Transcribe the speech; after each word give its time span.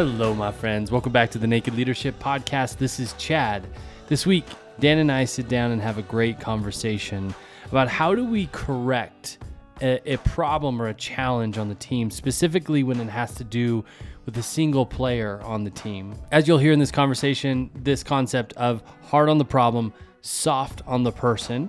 Hello, 0.00 0.34
my 0.34 0.50
friends. 0.50 0.90
Welcome 0.90 1.12
back 1.12 1.30
to 1.32 1.38
the 1.38 1.46
Naked 1.46 1.74
Leadership 1.74 2.18
Podcast. 2.18 2.78
This 2.78 2.98
is 2.98 3.12
Chad. 3.18 3.66
This 4.08 4.24
week, 4.24 4.46
Dan 4.78 4.96
and 4.96 5.12
I 5.12 5.26
sit 5.26 5.46
down 5.46 5.72
and 5.72 5.82
have 5.82 5.98
a 5.98 6.02
great 6.02 6.40
conversation 6.40 7.34
about 7.66 7.86
how 7.88 8.14
do 8.14 8.24
we 8.24 8.46
correct 8.46 9.36
a, 9.82 10.00
a, 10.10 10.16
problem 10.20 10.80
or 10.80 10.88
a 10.88 10.94
challenge 10.94 11.58
on 11.58 11.68
the 11.68 11.74
team, 11.74 12.10
specifically 12.10 12.82
when 12.82 12.98
it 12.98 13.10
has 13.10 13.34
to 13.34 13.44
do 13.44 13.84
with 14.24 14.38
a 14.38 14.42
single 14.42 14.86
player 14.86 15.38
on 15.42 15.64
the 15.64 15.70
team. 15.70 16.14
As 16.32 16.48
you'll 16.48 16.56
hear 16.56 16.72
in 16.72 16.78
this 16.78 16.90
conversation, 16.90 17.68
this 17.74 18.02
concept 18.02 18.54
of 18.54 18.82
hard 19.02 19.28
on 19.28 19.36
the 19.36 19.44
problem, 19.44 19.92
soft 20.22 20.80
on 20.86 21.02
the 21.02 21.12
person 21.12 21.68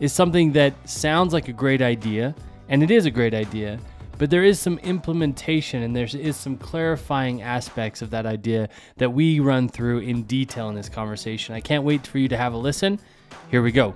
is 0.00 0.12
something 0.12 0.50
that 0.50 0.74
sounds 0.88 1.32
like 1.32 1.46
a 1.46 1.52
great 1.52 1.80
idea, 1.80 2.34
and 2.68 2.82
it 2.82 2.90
is 2.90 3.06
a 3.06 3.10
great 3.12 3.34
idea, 3.34 3.78
but 4.18 4.30
there 4.30 4.44
is 4.44 4.58
some 4.58 4.78
implementation 4.78 5.82
and 5.82 5.94
there 5.94 6.08
is 6.12 6.36
some 6.36 6.58
clarifying 6.58 7.40
aspects 7.40 8.02
of 8.02 8.10
that 8.10 8.26
idea 8.26 8.68
that 8.96 9.10
we 9.10 9.40
run 9.40 9.68
through 9.68 10.00
in 10.00 10.24
detail 10.24 10.68
in 10.68 10.74
this 10.74 10.88
conversation. 10.88 11.54
I 11.54 11.60
can't 11.60 11.84
wait 11.84 12.06
for 12.06 12.18
you 12.18 12.28
to 12.28 12.36
have 12.36 12.52
a 12.52 12.58
listen. 12.58 12.98
Here 13.50 13.62
we 13.62 13.72
go. 13.72 13.94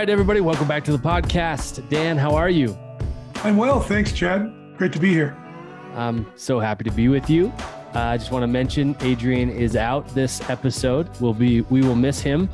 Right, 0.00 0.08
everybody, 0.08 0.40
welcome 0.40 0.66
back 0.66 0.82
to 0.82 0.92
the 0.92 0.98
podcast. 0.98 1.86
Dan, 1.90 2.16
how 2.16 2.34
are 2.34 2.48
you? 2.48 2.74
I'm 3.44 3.58
well. 3.58 3.80
Thanks, 3.80 4.12
Chad. 4.12 4.50
Great 4.78 4.94
to 4.94 4.98
be 4.98 5.10
here. 5.10 5.36
I'm 5.94 6.26
so 6.36 6.58
happy 6.58 6.84
to 6.84 6.90
be 6.90 7.08
with 7.08 7.28
you. 7.28 7.52
Uh, 7.94 7.98
I 7.98 8.16
just 8.16 8.32
want 8.32 8.42
to 8.42 8.46
mention 8.46 8.96
Adrian 9.00 9.50
is 9.50 9.76
out 9.76 10.08
this 10.14 10.40
episode. 10.48 11.06
We'll 11.20 11.34
be 11.34 11.60
we 11.60 11.82
will 11.82 11.96
miss 11.96 12.18
him. 12.18 12.48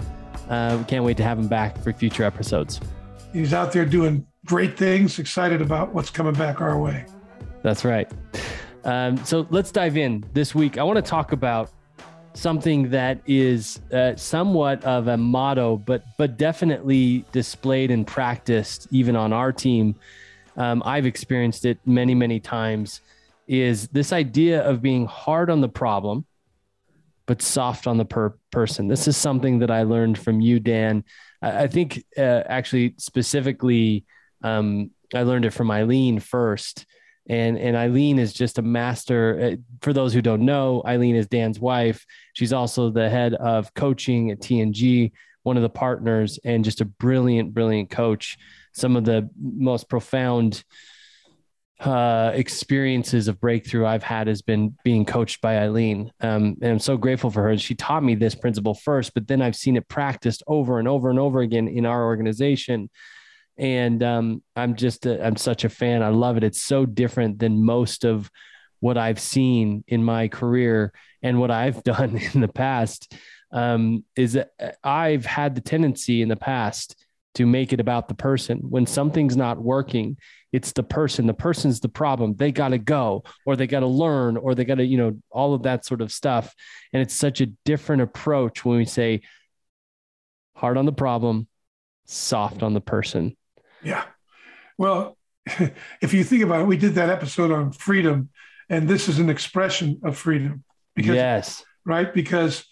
Uh, 0.49 0.77
we 0.77 0.85
can't 0.87 1.05
wait 1.05 1.17
to 1.19 1.23
have 1.23 1.39
him 1.39 1.47
back 1.47 1.79
for 1.85 1.93
future 1.93 2.25
episodes. 2.25 2.81
He's 3.33 3.55
out 3.55 3.71
there 3.71 3.85
doing 3.85 4.27
great 4.45 4.77
things. 4.77 5.21
Excited 5.21 5.63
about 5.63 5.95
what's 5.95 6.11
coming 6.11 6.35
back 6.35 6.61
our 6.61 6.77
way. 6.77 7.07
That's 7.63 7.85
right. 7.85 8.11
Um, 8.83 9.25
so 9.25 9.47
let's 9.51 9.71
dive 9.71 9.97
in 9.97 10.25
this 10.33 10.53
week. 10.53 10.79
I 10.79 10.83
want 10.83 10.97
to 10.97 11.03
talk 11.03 11.31
about 11.31 11.71
something 12.37 12.91
that 12.91 13.21
is 13.27 13.81
uh, 13.93 14.15
somewhat 14.17 14.85
of 14.85 15.09
a 15.09 15.17
motto, 15.17 15.77
but 15.77 16.05
but 16.17 16.37
definitely 16.37 17.25
displayed 17.33 17.91
and 17.91 18.07
practiced 18.07 18.87
even 18.91 19.17
on 19.17 19.33
our 19.33 19.53
team. 19.53 19.95
Um, 20.57 20.83
I've 20.85 21.07
experienced 21.07 21.65
it 21.65 21.79
many 21.87 22.15
many 22.15 22.41
times. 22.41 23.01
Is 23.49 23.89
this 23.89 24.13
idea 24.13 24.63
of 24.63 24.83
being 24.83 25.07
hard 25.07 25.51
on 25.51 25.61
the 25.61 25.69
problem, 25.69 26.27
but 27.27 27.43
soft 27.43 27.87
on 27.87 27.97
the 27.97 28.05
per- 28.05 28.37
person? 28.51 28.89
This 28.89 29.07
is 29.07 29.17
something 29.17 29.61
that 29.61 29.71
I 29.71 29.83
learned 29.83 30.19
from 30.19 30.41
you, 30.41 30.59
Dan. 30.61 31.05
I, 31.43 31.65
I 31.65 31.67
think 31.69 32.05
uh, 32.19 32.43
actually 32.47 32.95
specifically, 32.99 34.05
um, 34.43 34.91
I 35.15 35.23
learned 35.23 35.45
it 35.45 35.53
from 35.53 35.71
Eileen 35.71 36.19
first 36.19 36.87
and 37.29 37.59
and 37.59 37.77
Eileen 37.77 38.19
is 38.19 38.33
just 38.33 38.59
a 38.59 38.63
master. 38.63 39.41
Uh, 39.41 39.57
for 39.81 39.93
those 39.93 40.13
who 40.13 40.23
don't 40.23 40.45
know, 40.45 40.83
Eileen 40.87 41.17
is 41.17 41.27
Dan's 41.27 41.61
wife. 41.61 42.05
She's 42.35 42.53
also 42.53 42.91
the 42.91 43.09
head 43.09 43.35
of 43.35 43.73
coaching 43.75 44.31
at 44.31 44.41
TNG, 44.41 45.13
one 45.43 45.57
of 45.57 45.63
the 45.63 45.69
partners, 45.69 46.39
and 46.45 46.65
just 46.65 46.81
a 46.81 46.85
brilliant, 46.85 47.55
brilliant 47.55 47.91
coach. 47.91 48.37
Some 48.73 48.97
of 48.97 49.05
the 49.05 49.29
most 49.41 49.89
profound 49.89 50.65
uh, 51.81 52.33
experiences 52.35 53.29
of 53.29 53.41
breakthrough 53.41 53.87
I've 53.87 54.03
had 54.03 54.29
has 54.29 54.41
been 54.43 54.75
being 54.83 55.05
coached 55.05 55.41
by 55.41 55.59
Eileen. 55.59 56.11
Um, 56.21 56.57
and 56.63 56.73
I'm 56.73 56.79
so 56.79 56.97
grateful 56.97 57.31
for 57.31 57.43
her. 57.43 57.51
And 57.51 57.61
She 57.61 57.75
taught 57.75 58.03
me 58.03 58.15
this 58.15 58.35
principle 58.35 58.75
first, 58.75 59.13
but 59.15 59.27
then 59.27 59.43
I've 59.43 59.57
seen 59.57 59.77
it 59.77 59.89
practiced 59.89 60.43
over 60.47 60.79
and 60.79 60.89
over 60.89 61.11
and 61.11 61.19
over 61.19 61.41
again 61.41 61.69
in 61.69 61.85
our 61.85 62.05
organization 62.05 62.89
and 63.59 64.03
um, 64.03 64.43
I'm 64.55 64.77
just 64.77 65.07
i 65.07 65.15
am 65.15 65.37
such 65.37 65.65
a 65.65 65.69
fan. 65.69 66.03
I 66.03 66.09
love 66.09 66.37
it. 66.37 66.45
It's 66.45 66.63
so 66.63 66.85
different 66.85 67.39
than 67.39 67.65
most 67.65 68.05
of 68.05 68.31
what 68.81 68.99
I've 68.99 69.21
seen 69.21 69.85
in 69.89 70.05
my 70.05 70.29
career 70.29 70.93
and 71.23 71.41
what 71.41 71.51
I've 71.51 71.83
done 71.85 72.21
in 72.35 72.41
the 72.41 72.49
past. 72.49 73.15
Um, 73.53 74.05
is 74.17 74.35
that 74.35 74.51
I've 74.83 75.25
had 75.25 75.55
the 75.55 75.61
tendency 75.61 76.21
in 76.21 76.29
the 76.29 76.37
past 76.37 76.97
to 77.37 77.47
make 77.47 77.73
it 77.73 77.81
about 77.81 78.09
the 78.09 78.15
person. 78.15 78.59
When 78.59 78.87
something's 78.87 79.37
not 79.37 79.59
working, 79.59 80.17
it's 80.53 80.73
the 80.73 80.83
person. 80.83 81.27
The 81.27 81.35
person's 81.35 81.81
the 81.81 81.89
problem. 81.89 82.35
They 82.35 82.51
got 82.51 82.71
to 82.71 82.79
go, 82.79 83.25
or 83.45 83.57
they 83.57 83.67
got 83.67 83.81
to 83.81 83.87
learn, 83.87 84.37
or 84.37 84.55
they 84.55 84.65
got 84.65 84.77
to, 84.77 84.85
you 84.85 84.97
know, 84.97 85.19
all 85.31 85.55
of 85.55 85.63
that 85.63 85.85
sort 85.85 86.01
of 86.01 86.11
stuff. 86.11 86.55
And 86.93 87.03
it's 87.03 87.15
such 87.15 87.41
a 87.41 87.47
different 87.65 88.03
approach 88.03 88.65
when 88.65 88.79
we 88.79 88.85
say 88.85 89.23
hard 90.55 90.77
on 90.77 90.87
the 90.87 90.93
problem, 90.93 91.47
soft 92.07 92.63
on 92.63 92.75
the 92.75 92.81
person 92.81 93.37
yeah. 93.83 94.05
Well, 94.79 95.17
if 96.01 96.13
you 96.13 96.25
think 96.25 96.43
about 96.43 96.63
it, 96.63 96.67
we 96.67 96.77
did 96.77 96.95
that 96.95 97.11
episode 97.11 97.51
on 97.51 97.73
freedom, 97.73 98.31
and 98.69 98.89
this 98.89 99.09
is 99.09 99.19
an 99.19 99.31
expression 99.31 100.01
of 100.03 100.17
freedom. 100.17 100.65
Because, 100.95 101.15
yes. 101.15 101.65
Right. 101.85 102.13
Because, 102.13 102.65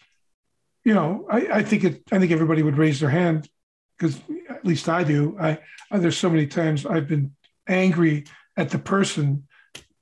you 0.84 0.94
know, 0.94 1.26
I, 1.30 1.46
I 1.46 1.62
think 1.62 1.84
it. 1.84 2.02
I 2.10 2.18
think 2.18 2.32
everybody 2.32 2.62
would 2.62 2.78
raise 2.78 3.00
their 3.00 3.10
hand 3.10 3.48
because 3.96 4.20
at 4.48 4.64
least 4.64 4.88
I 4.88 5.04
do. 5.04 5.36
I, 5.38 5.58
I 5.90 5.98
there's 5.98 6.16
so 6.16 6.30
many 6.30 6.46
times 6.46 6.84
I've 6.84 7.06
been 7.06 7.32
angry 7.68 8.24
at 8.56 8.70
the 8.70 8.78
person 8.78 9.46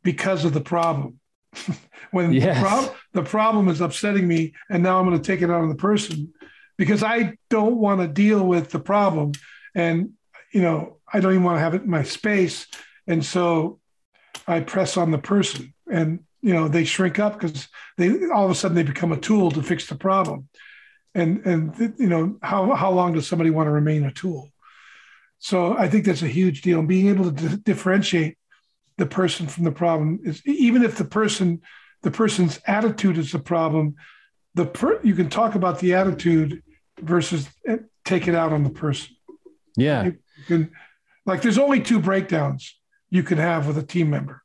because 0.03 0.45
of 0.45 0.53
the 0.53 0.61
problem. 0.61 1.19
when 2.13 2.33
yes. 2.33 2.57
the, 2.57 2.63
prob- 2.63 2.95
the 3.13 3.23
problem 3.23 3.69
is 3.69 3.81
upsetting 3.81 4.27
me, 4.27 4.55
and 4.71 4.83
now 4.83 4.99
I'm 4.99 5.07
going 5.07 5.21
to 5.21 5.25
take 5.25 5.43
it 5.43 5.51
out 5.51 5.63
on 5.63 5.69
the 5.69 5.75
person 5.75 6.33
because 6.79 7.03
I 7.03 7.35
don't 7.51 7.77
want 7.77 8.01
to 8.01 8.09
deal 8.09 8.47
with 8.47 8.71
the 8.71 8.81
problem. 8.81 9.33
And 9.75 10.13
you 10.53 10.63
know, 10.63 10.99
I 11.13 11.21
don't 11.21 11.33
even 11.33 11.45
want 11.45 11.57
to 11.57 11.61
have 11.61 11.75
it 11.75 11.83
in 11.83 11.91
my 11.91 12.03
space. 12.03 12.67
And 13.07 13.25
so 13.25 13.81
I 14.47 14.61
press 14.61 14.97
on 14.97 15.11
the 15.11 15.19
person 15.19 15.75
and, 15.91 16.21
you 16.41 16.53
know, 16.53 16.69
they 16.69 16.85
shrink 16.85 17.19
up 17.19 17.39
because 17.39 17.69
they 17.97 18.27
all 18.29 18.45
of 18.45 18.51
a 18.51 18.55
sudden 18.55 18.75
they 18.75 18.83
become 18.83 19.13
a 19.13 19.21
tool 19.21 19.51
to 19.53 19.63
fix 19.63 19.87
the 19.87 19.95
problem. 19.95 20.49
And, 21.15 21.45
and, 21.45 21.95
you 21.99 22.09
know, 22.09 22.39
how, 22.43 22.75
how 22.75 22.91
long 22.91 23.13
does 23.13 23.27
somebody 23.27 23.51
want 23.51 23.67
to 23.67 23.71
remain 23.71 24.05
a 24.05 24.13
tool? 24.13 24.49
So 25.39 25.77
I 25.77 25.89
think 25.89 26.05
that's 26.05 26.23
a 26.23 26.29
huge 26.29 26.63
deal. 26.63 26.79
And 26.79 26.89
being 26.89 27.09
able 27.09 27.31
to 27.31 27.49
d- 27.49 27.57
differentiate 27.63 28.39
the 28.97 29.07
person 29.07 29.47
from 29.47 29.65
the 29.65 29.73
problem 29.73 30.21
is 30.25 30.45
even 30.47 30.83
if 30.83 30.97
the 30.97 31.05
person, 31.05 31.61
the 32.03 32.11
person's 32.11 32.61
attitude 32.67 33.19
is 33.19 33.33
the 33.33 33.39
problem, 33.39 33.97
the 34.55 34.67
per, 34.67 35.01
you 35.03 35.15
can 35.15 35.29
talk 35.29 35.55
about 35.55 35.81
the 35.81 35.95
attitude 35.95 36.63
versus 37.01 37.49
eh, 37.67 37.79
take 38.05 38.29
it 38.29 38.35
out 38.35 38.53
on 38.53 38.65
the 38.65 38.71
person. 38.71 39.17
Yeah. 39.77 40.05
You, 40.05 40.19
can 40.43 40.73
like 41.27 41.43
there's 41.43 41.59
only 41.59 41.81
two 41.81 42.01
breakdowns 42.01 42.79
you 43.11 43.23
can 43.23 43.39
have 43.39 43.67
with 43.67 43.79
a 43.79 43.83
team 43.83 44.11
member 44.11 44.43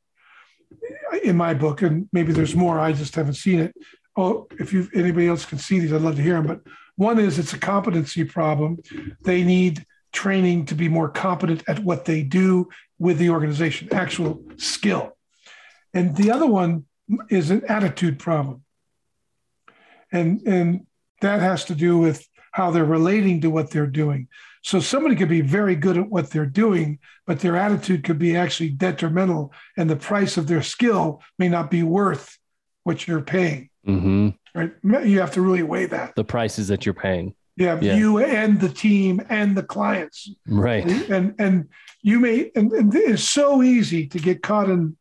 in 1.22 1.36
my 1.36 1.54
book, 1.54 1.82
and 1.82 2.08
maybe 2.12 2.32
there's 2.32 2.54
more. 2.54 2.78
I 2.78 2.92
just 2.92 3.14
haven't 3.14 3.34
seen 3.34 3.60
it. 3.60 3.74
Oh, 4.16 4.46
if 4.58 4.72
you 4.72 4.88
anybody 4.94 5.26
else 5.26 5.44
can 5.44 5.58
see 5.58 5.78
these, 5.78 5.92
I'd 5.92 6.02
love 6.02 6.16
to 6.16 6.22
hear 6.22 6.34
them. 6.34 6.46
But 6.46 6.60
one 6.96 7.18
is 7.18 7.38
it's 7.38 7.52
a 7.52 7.58
competency 7.58 8.24
problem. 8.24 8.78
They 9.22 9.42
need 9.42 9.86
training 10.12 10.66
to 10.66 10.74
be 10.74 10.88
more 10.88 11.08
competent 11.08 11.62
at 11.68 11.78
what 11.80 12.04
they 12.04 12.22
do 12.22 12.68
with 12.98 13.18
the 13.18 13.30
organization, 13.30 13.88
actual 13.92 14.42
skill. 14.56 15.16
And 15.94 16.16
the 16.16 16.30
other 16.30 16.46
one 16.46 16.86
is 17.30 17.50
an 17.50 17.64
attitude 17.66 18.18
problem. 18.18 18.64
And 20.10 20.42
and 20.46 20.86
that 21.20 21.40
has 21.40 21.64
to 21.66 21.74
do 21.74 21.98
with 21.98 22.26
how 22.52 22.70
they're 22.70 22.84
relating 22.84 23.40
to 23.42 23.50
what 23.50 23.70
they're 23.70 23.86
doing. 23.86 24.28
So 24.68 24.80
somebody 24.80 25.16
could 25.16 25.30
be 25.30 25.40
very 25.40 25.74
good 25.74 25.96
at 25.96 26.10
what 26.10 26.28
they're 26.28 26.44
doing, 26.44 26.98
but 27.26 27.40
their 27.40 27.56
attitude 27.56 28.04
could 28.04 28.18
be 28.18 28.36
actually 28.36 28.68
detrimental, 28.68 29.50
and 29.78 29.88
the 29.88 29.96
price 29.96 30.36
of 30.36 30.46
their 30.46 30.60
skill 30.60 31.22
may 31.38 31.48
not 31.48 31.70
be 31.70 31.82
worth 31.82 32.36
what 32.84 33.08
you're 33.08 33.22
paying. 33.22 33.70
Mm-hmm. 33.86 34.28
Right? 34.54 34.72
You 35.06 35.20
have 35.20 35.32
to 35.32 35.40
really 35.40 35.62
weigh 35.62 35.86
that. 35.86 36.16
The 36.16 36.24
prices 36.24 36.68
that 36.68 36.84
you're 36.84 36.92
paying. 36.92 37.34
Yeah, 37.56 37.80
yeah. 37.80 37.96
you 37.96 38.18
and 38.18 38.60
the 38.60 38.68
team 38.68 39.22
and 39.30 39.56
the 39.56 39.62
clients. 39.62 40.30
Right. 40.46 40.84
And 41.10 41.34
and 41.38 41.70
you 42.02 42.20
may 42.20 42.50
and, 42.54 42.70
and 42.70 42.94
it's 42.94 43.22
so 43.22 43.62
easy 43.62 44.06
to 44.08 44.18
get 44.18 44.42
caught 44.42 44.68
in 44.68 44.98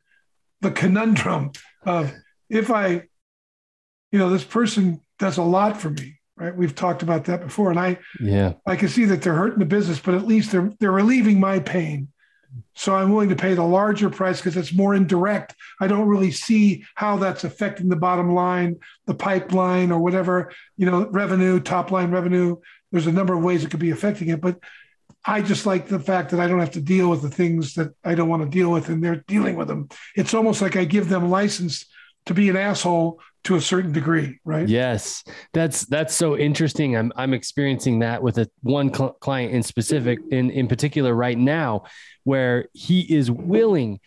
the 0.62 0.72
conundrum 0.72 1.52
of 1.86 2.14
if 2.50 2.72
I, 2.72 3.04
you 4.14 4.18
know, 4.18 4.30
this 4.30 4.46
person 4.46 5.02
does 5.20 5.36
a 5.36 5.44
lot 5.44 5.76
for 5.76 5.90
me 5.90 6.17
right? 6.38 6.56
We've 6.56 6.76
talked 6.76 7.04
about 7.04 7.26
that 7.26 7.42
before, 7.42 7.70
and 7.70 7.80
I 7.80 8.00
yeah 8.20 8.54
I 8.66 8.76
can 8.76 8.90
see 8.90 9.06
that 9.06 9.22
they're 9.22 9.36
hurting 9.36 9.60
the 9.60 9.66
business, 9.66 10.00
but 10.00 10.14
at 10.14 10.28
least 10.28 10.52
they're 10.52 10.72
they're 10.80 10.92
relieving 10.92 11.40
my 11.40 11.60
pain. 11.60 12.10
So 12.76 12.96
I'm 12.96 13.12
willing 13.12 13.30
to 13.30 13.36
pay 13.36 13.56
the 13.56 13.64
larger 13.64 14.10
price 14.10 14.40
because 14.40 14.56
it's 14.56 14.74
more 14.74 14.96
indirect. 14.96 15.56
I 15.82 15.88
don't 15.88 16.08
really 16.08 16.32
see 16.32 16.86
how 16.96 17.18
that's 17.18 17.44
affecting 17.44 17.90
the 17.90 17.96
bottom 17.96 18.34
line, 18.34 18.80
the 19.06 19.14
pipeline, 19.14 19.92
or 19.92 20.00
whatever 20.00 20.52
you 20.78 20.86
know, 20.86 21.08
revenue, 21.08 21.60
top 21.60 21.92
line 21.92 22.12
revenue. 22.12 22.58
There's 22.92 23.08
a 23.08 23.12
number 23.12 23.34
of 23.34 23.44
ways 23.44 23.64
it 23.64 23.72
could 23.72 23.80
be 23.80 23.92
affecting 23.92 24.30
it, 24.30 24.42
but 24.42 24.60
I 25.26 25.42
just 25.42 25.66
like 25.66 25.88
the 25.88 26.00
fact 26.00 26.32
that 26.32 26.40
I 26.40 26.48
don't 26.48 26.62
have 26.62 26.72
to 26.72 26.82
deal 26.82 27.10
with 27.10 27.22
the 27.22 27.30
things 27.30 27.74
that 27.74 27.94
I 28.04 28.16
don't 28.16 28.30
want 28.30 28.44
to 28.44 28.50
deal 28.50 28.72
with, 28.72 28.88
and 28.88 29.04
they're 29.04 29.24
dealing 29.28 29.58
with 29.58 29.68
them. 29.68 29.90
It's 30.16 30.34
almost 30.34 30.62
like 30.62 30.78
I 30.78 30.86
give 30.86 31.10
them 31.10 31.30
license 31.30 31.86
to 32.28 32.34
be 32.34 32.50
an 32.50 32.56
asshole 32.56 33.20
to 33.46 33.56
a 33.56 33.62
certain 33.62 33.92
degree, 33.92 34.40
right? 34.44 34.68
Yes, 34.68 35.24
that's 35.54 35.86
that's 35.86 36.14
so 36.14 36.38
interesting. 36.38 36.96
I'm 36.96 37.12
I'm 37.16 37.34
experiencing 37.34 38.00
that 38.00 38.22
with 38.22 38.38
a 38.38 38.50
one 38.62 38.94
cl- 38.94 39.14
client 39.14 39.54
in 39.54 39.64
specific, 39.64 40.20
in 40.32 40.52
in 40.52 40.68
particular, 40.68 41.14
right 41.14 41.38
now, 41.38 41.84
where 42.24 42.68
he 42.74 43.02
is 43.02 43.32
willing 43.32 44.00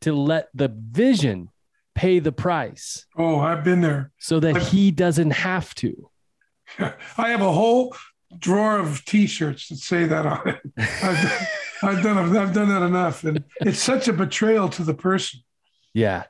to 0.00 0.12
let 0.12 0.48
the 0.54 0.68
vision 0.68 1.48
pay 1.94 2.18
the 2.18 2.32
price. 2.32 3.06
Oh, 3.16 3.40
I've 3.40 3.64
been 3.64 3.80
there. 3.80 4.12
So 4.18 4.40
that 4.40 4.56
I've, 4.56 4.68
he 4.68 4.90
doesn't 4.90 5.30
have 5.30 5.74
to. 5.76 6.10
I 6.78 7.28
have 7.28 7.40
a 7.40 7.52
whole 7.52 7.96
drawer 8.38 8.78
of 8.78 9.04
T-shirts 9.04 9.68
that 9.68 9.76
say 9.76 10.04
that 10.04 10.26
on 10.26 10.48
it. 10.48 10.60
I've, 11.02 11.48
I've 11.82 12.02
done 12.02 12.36
I've 12.36 12.52
done 12.52 12.68
that 12.68 12.82
enough, 12.82 13.24
and 13.24 13.44
it's 13.60 13.78
such 13.80 14.08
a 14.08 14.12
betrayal 14.12 14.68
to 14.70 14.82
the 14.82 14.94
person. 14.94 15.40
Yeah, 15.94 16.24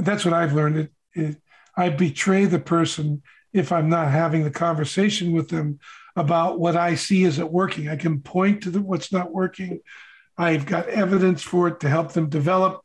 that's 0.00 0.24
what 0.24 0.34
I've 0.34 0.52
learned. 0.52 0.78
It, 0.78 0.92
it 1.14 1.36
I 1.76 1.90
betray 1.90 2.44
the 2.44 2.58
person 2.58 3.22
if 3.52 3.72
I'm 3.72 3.88
not 3.88 4.10
having 4.10 4.44
the 4.44 4.50
conversation 4.50 5.32
with 5.32 5.48
them 5.48 5.78
about 6.16 6.58
what 6.58 6.76
I 6.76 6.96
see 6.96 7.24
isn't 7.24 7.52
working. 7.52 7.88
I 7.88 7.96
can 7.96 8.20
point 8.20 8.62
to 8.64 8.70
the, 8.70 8.80
what's 8.80 9.12
not 9.12 9.32
working. 9.32 9.80
I've 10.36 10.66
got 10.66 10.88
evidence 10.88 11.42
for 11.42 11.68
it 11.68 11.80
to 11.80 11.88
help 11.88 12.12
them 12.12 12.28
develop. 12.28 12.84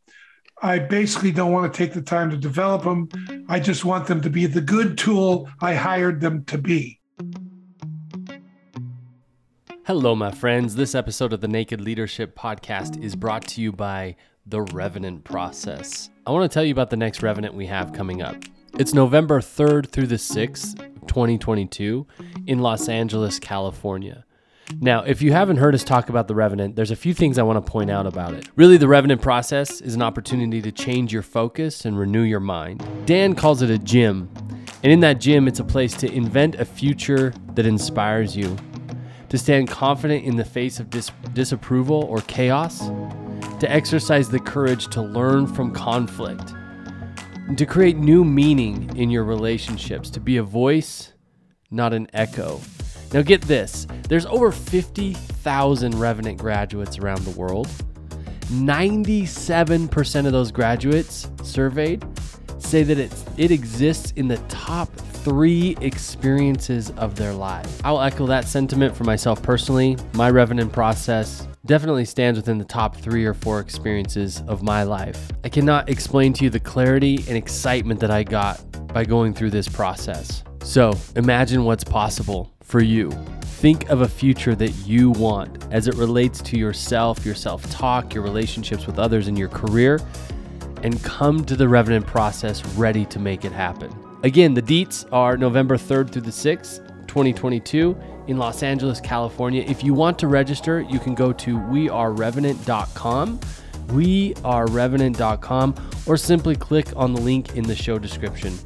I 0.62 0.80
basically 0.80 1.32
don't 1.32 1.52
want 1.52 1.72
to 1.72 1.78
take 1.78 1.94
the 1.94 2.02
time 2.02 2.30
to 2.30 2.38
develop 2.38 2.84
them. 2.84 3.10
I 3.50 3.60
just 3.60 3.84
want 3.84 4.08
them 4.08 4.22
to 4.22 4.30
be 4.30 4.46
the 4.46 4.62
good 4.62 4.98
tool 4.98 5.50
I 5.60 5.74
hired 5.74 6.22
them 6.22 6.46
to 6.46 6.58
be. 6.58 7.00
Hello, 9.86 10.16
my 10.16 10.32
friends. 10.32 10.76
This 10.76 10.96
episode 10.96 11.34
of 11.34 11.42
the 11.42 11.48
Naked 11.48 11.82
Leadership 11.82 12.38
Podcast 12.38 13.04
is 13.04 13.18
brought 13.18 13.46
to 13.50 13.62
you 13.62 13.74
by 13.74 14.16
The 14.46 14.62
Revenant 14.62 15.24
Process. 15.24 16.10
I 16.28 16.32
want 16.32 16.50
to 16.50 16.54
tell 16.54 16.66
you 16.66 16.74
about 16.74 16.90
the 16.90 16.98
next 16.98 17.24
Revenant 17.24 17.54
we 17.54 17.66
have 17.68 17.94
coming 17.94 18.22
up. 18.22 18.36
It's 18.78 18.94
November 18.94 19.40
3rd 19.40 19.90
through 19.90 20.08
the 20.08 20.16
6th, 20.16 20.78
2022, 21.08 22.06
in 22.48 22.60
Los 22.60 22.90
Angeles, 22.90 23.40
California. 23.40 24.26
Now, 24.82 25.04
if 25.04 25.22
you 25.22 25.32
haven't 25.32 25.58
heard 25.58 25.74
us 25.74 25.84
talk 25.86 26.10
about 26.10 26.28
the 26.28 26.36
Revenant, 26.36 26.76
there's 26.76 26.92
a 26.92 26.96
few 26.96 27.14
things 27.14 27.38
I 27.38 27.44
want 27.44 27.66
to 27.66 27.72
point 27.72 27.90
out 27.90 28.06
about 28.06 28.34
it. 28.34 28.50
Really, 28.58 28.76
the 28.76 28.88
Revenant 28.88 29.22
process 29.22 29.80
is 29.80 29.96
an 29.96 30.02
opportunity 30.02 30.62
to 30.62 30.74
change 30.74 31.14
your 31.14 31.22
focus 31.22 31.86
and 31.86 31.98
renew 31.98 32.24
your 32.24 32.40
mind. 32.42 32.86
Dan 33.06 33.36
calls 33.36 33.62
it 33.62 33.70
a 33.70 33.78
gym, 33.78 34.30
and 34.84 34.92
in 34.92 35.00
that 35.02 35.22
gym, 35.22 35.48
it's 35.48 35.60
a 35.60 35.66
place 35.66 35.94
to 35.98 36.12
invent 36.12 36.56
a 36.56 36.66
future 36.66 37.34
that 37.54 37.66
inspires 37.66 38.36
you 38.36 38.58
to 39.30 39.38
stand 39.38 39.70
confident 39.70 40.26
in 40.26 40.36
the 40.36 40.46
face 40.46 40.82
of 40.82 40.90
dis- 40.90 41.12
disapproval 41.34 42.04
or 42.04 42.20
chaos, 42.22 42.90
to 43.60 43.72
exercise 43.72 44.30
the 44.30 44.40
courage 44.40 44.88
to 44.88 45.02
learn 45.02 45.48
from 45.48 45.72
conflict, 45.72 46.54
and 47.48 47.58
to 47.58 47.66
create 47.66 47.98
new 47.98 48.24
meaning 48.24 48.96
in 48.96 49.10
your 49.10 49.24
relationships, 49.24 50.10
to 50.10 50.20
be 50.20 50.38
a 50.38 50.44
voice, 50.44 51.14
not 51.72 51.94
an 51.94 52.08
echo. 52.14 52.60
Now, 53.14 53.22
get 53.22 53.42
this 53.42 53.86
there's 54.10 54.26
over 54.26 54.52
50,000 54.52 56.00
Revenant 56.00 56.38
graduates 56.38 56.98
around 56.98 57.22
the 57.22 57.32
world. 57.40 57.68
97% 58.48 60.26
of 60.26 60.32
those 60.32 60.52
graduates 60.52 61.30
surveyed 61.44 62.06
say 62.60 62.84
that 62.84 62.98
it, 62.98 63.14
it 63.38 63.52
exists 63.52 64.12
in 64.16 64.28
the 64.28 64.38
top 64.50 64.90
three 64.96 65.78
experiences 65.80 66.92
of 66.92 67.16
their 67.16 67.34
life. 67.34 67.80
I'll 67.86 68.02
echo 68.02 68.26
that 68.28 68.46
sentiment 68.46 68.96
for 68.96 69.04
myself 69.06 69.42
personally. 69.42 69.98
My 70.14 70.30
Revenant 70.30 70.74
process 70.74 71.48
definitely 71.66 72.04
stands 72.04 72.38
within 72.38 72.58
the 72.58 72.66
top 72.66 72.96
three 72.96 73.26
or 73.26 73.34
four 73.34 73.60
experiences 73.60 74.44
of 74.48 74.64
my 74.64 74.84
life. 74.84 75.32
I 75.46 75.50
cannot 75.50 75.90
explain 75.90 76.34
to 76.34 76.44
you 76.44 76.50
the 76.50 76.60
clarity 76.60 77.24
and 77.28 77.38
excitement 77.38 78.02
that 78.02 78.12
I 78.12 78.24
got 78.24 78.62
by 78.90 79.06
going 79.06 79.34
through 79.34 79.52
this 79.52 79.70
process. 79.70 80.44
So 80.64 80.94
imagine 81.16 81.64
what's 81.64 81.84
possible 81.84 82.52
for 82.62 82.82
you. 82.82 83.12
Think 83.42 83.90
of 83.90 84.02
a 84.02 84.08
future 84.10 84.56
that 84.56 84.72
you 84.86 85.12
want 85.12 85.66
as 85.72 85.88
it 85.88 85.96
relates 85.96 86.42
to 86.42 86.58
yourself, 86.58 87.26
your 87.26 87.36
self 87.36 87.70
talk, 87.72 88.14
your 88.14 88.24
relationships 88.24 88.86
with 88.86 89.00
others, 89.00 89.30
and 89.30 89.40
your 89.40 89.48
career, 89.48 90.02
and 90.84 91.02
come 91.02 91.46
to 91.46 91.56
the 91.56 91.70
Revenant 91.70 92.06
process 92.06 92.66
ready 92.76 93.06
to 93.06 93.20
make 93.20 93.46
it 93.46 93.54
happen. 93.54 93.94
Again, 94.24 94.54
the 94.54 94.62
deets 94.62 95.06
are 95.14 95.38
November 95.38 95.78
3rd 95.78 96.12
through 96.12 96.24
the 96.24 96.32
6th, 96.32 96.83
2022 97.14 97.96
in 98.26 98.40
Los 98.40 98.64
Angeles, 98.64 99.00
California. 99.00 99.64
If 99.68 99.84
you 99.84 99.94
want 99.94 100.18
to 100.18 100.28
register, 100.28 100.82
you 100.82 100.98
can 100.98 101.14
go 101.14 101.32
to 101.32 101.60
wearerevenant.com, 101.60 103.38
wearerevenant.com, 103.38 105.76
or 106.08 106.18
simply 106.18 106.56
click 106.56 106.88
on 106.96 107.14
the 107.14 107.22
link 107.22 107.56
in 107.56 107.66
the 107.66 107.76
show 107.76 108.00
description. 108.00 108.58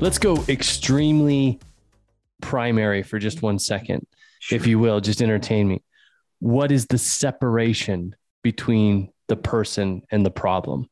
Let's 0.00 0.18
go 0.18 0.44
extremely 0.50 1.58
primary 2.42 3.02
for 3.02 3.18
just 3.18 3.40
one 3.40 3.58
second, 3.58 4.06
sure. 4.40 4.56
if 4.56 4.66
you 4.66 4.78
will, 4.78 5.00
just 5.00 5.22
entertain 5.22 5.66
me. 5.66 5.82
What 6.40 6.70
is 6.70 6.88
the 6.88 6.98
separation 6.98 8.16
between 8.42 9.10
the 9.28 9.36
person 9.36 10.02
and 10.10 10.26
the 10.26 10.30
problem? 10.30 10.90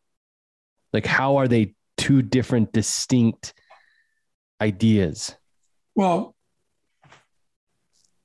Like, 0.95 1.05
how 1.05 1.37
are 1.37 1.47
they 1.47 1.75
two 1.99 2.23
different, 2.23 2.73
distinct 2.73 3.53
ideas? 4.61 5.35
Well, 5.95 6.35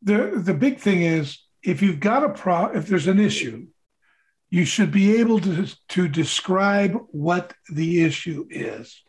the 0.01 0.33
the 0.35 0.53
big 0.53 0.79
thing 0.79 1.01
is 1.01 1.39
if 1.63 1.81
you've 1.81 1.99
got 1.99 2.23
a 2.23 2.29
pro, 2.29 2.67
if 2.67 2.87
there's 2.87 3.07
an 3.07 3.19
issue, 3.19 3.67
you 4.49 4.65
should 4.65 4.91
be 4.91 5.17
able 5.17 5.39
to 5.39 5.67
to 5.89 6.07
describe 6.07 6.97
what 7.11 7.53
the 7.69 8.03
issue 8.03 8.45
is, 8.49 9.03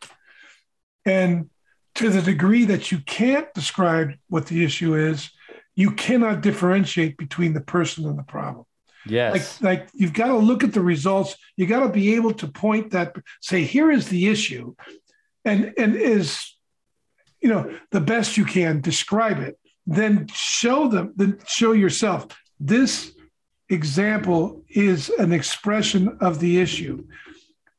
and 1.05 1.49
to 1.95 2.09
the 2.09 2.21
degree 2.21 2.65
that 2.65 2.91
you 2.91 2.99
can't 2.99 3.53
describe 3.53 4.13
what 4.27 4.45
the 4.47 4.63
issue 4.63 4.95
is, 4.95 5.31
you 5.75 5.91
cannot 5.91 6.41
differentiate 6.41 7.17
between 7.17 7.53
the 7.53 7.61
person 7.61 8.05
and 8.07 8.17
the 8.17 8.23
problem. 8.23 8.65
Yes. 9.05 9.61
Like, 9.61 9.81
like 9.81 9.89
you've 9.93 10.13
got 10.13 10.27
to 10.27 10.37
look 10.37 10.63
at 10.63 10.73
the 10.73 10.81
results. 10.81 11.35
You 11.55 11.65
got 11.65 11.81
to 11.81 11.89
be 11.89 12.15
able 12.15 12.33
to 12.33 12.47
point 12.47 12.91
that, 12.91 13.15
say, 13.41 13.63
here 13.63 13.89
is 13.91 14.09
the 14.09 14.27
issue, 14.27 14.75
and 15.45 15.73
and 15.77 15.95
is, 15.95 16.56
you 17.47 17.53
know, 17.53 17.79
the 17.91 18.01
best 18.01 18.35
you 18.35 18.43
can 18.43 18.81
describe 18.81 19.39
it. 19.39 19.57
Then 19.85 20.27
show 20.33 20.89
them. 20.89 21.13
Then 21.15 21.39
show 21.47 21.71
yourself. 21.71 22.27
This 22.59 23.13
example 23.69 24.65
is 24.67 25.07
an 25.11 25.31
expression 25.31 26.17
of 26.19 26.41
the 26.41 26.59
issue. 26.59 27.05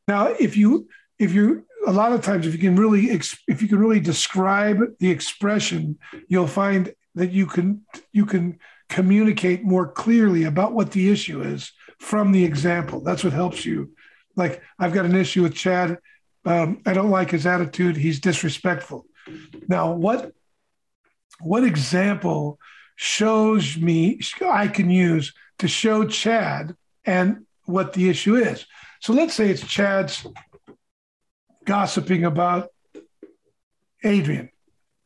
Now, 0.07 0.29
if 0.29 0.57
you 0.57 0.89
if 1.19 1.35
you 1.35 1.67
a 1.87 1.93
lot 1.93 2.13
of 2.13 2.23
times 2.23 2.47
if 2.47 2.55
you 2.55 2.59
can 2.59 2.77
really 2.77 3.11
if 3.11 3.61
you 3.61 3.69
can 3.69 3.79
really 3.79 4.01
describe 4.01 4.79
the 5.01 5.11
expression, 5.11 5.99
you'll 6.29 6.47
find 6.47 6.95
that 7.15 7.31
you 7.33 7.45
can 7.45 7.83
you 8.13 8.25
can 8.25 8.59
communicate 8.89 9.65
more 9.65 9.87
clearly 9.87 10.45
about 10.45 10.73
what 10.73 10.93
the 10.93 11.11
issue 11.11 11.43
is 11.43 11.73
from 11.99 12.33
the 12.33 12.43
example. 12.43 13.03
That's 13.03 13.23
what 13.23 13.35
helps 13.35 13.67
you. 13.67 13.93
Like, 14.35 14.63
I've 14.79 14.95
got 14.95 15.05
an 15.05 15.15
issue 15.15 15.43
with 15.43 15.55
Chad. 15.55 15.99
Um, 16.47 16.81
I 16.87 16.95
don't 16.95 17.11
like 17.11 17.33
his 17.33 17.45
attitude. 17.45 17.99
He's 17.99 18.19
disrespectful. 18.19 19.05
Now, 19.69 19.93
what 19.93 20.33
what 21.41 21.65
example 21.65 22.59
shows 22.97 23.77
me 23.77 24.21
I 24.43 24.69
can 24.69 24.91
use 24.91 25.33
to 25.59 25.69
show 25.69 26.05
Chad 26.07 26.75
and 27.05 27.47
what 27.65 27.93
the 27.93 28.09
issue 28.09 28.37
is? 28.37 28.67
So 29.01 29.13
let's 29.13 29.35
say 29.35 29.51
it's 29.51 29.67
Chad's 29.67 30.27
gossiping 31.65 32.25
about 32.25 32.71
Adrian. 34.03 34.51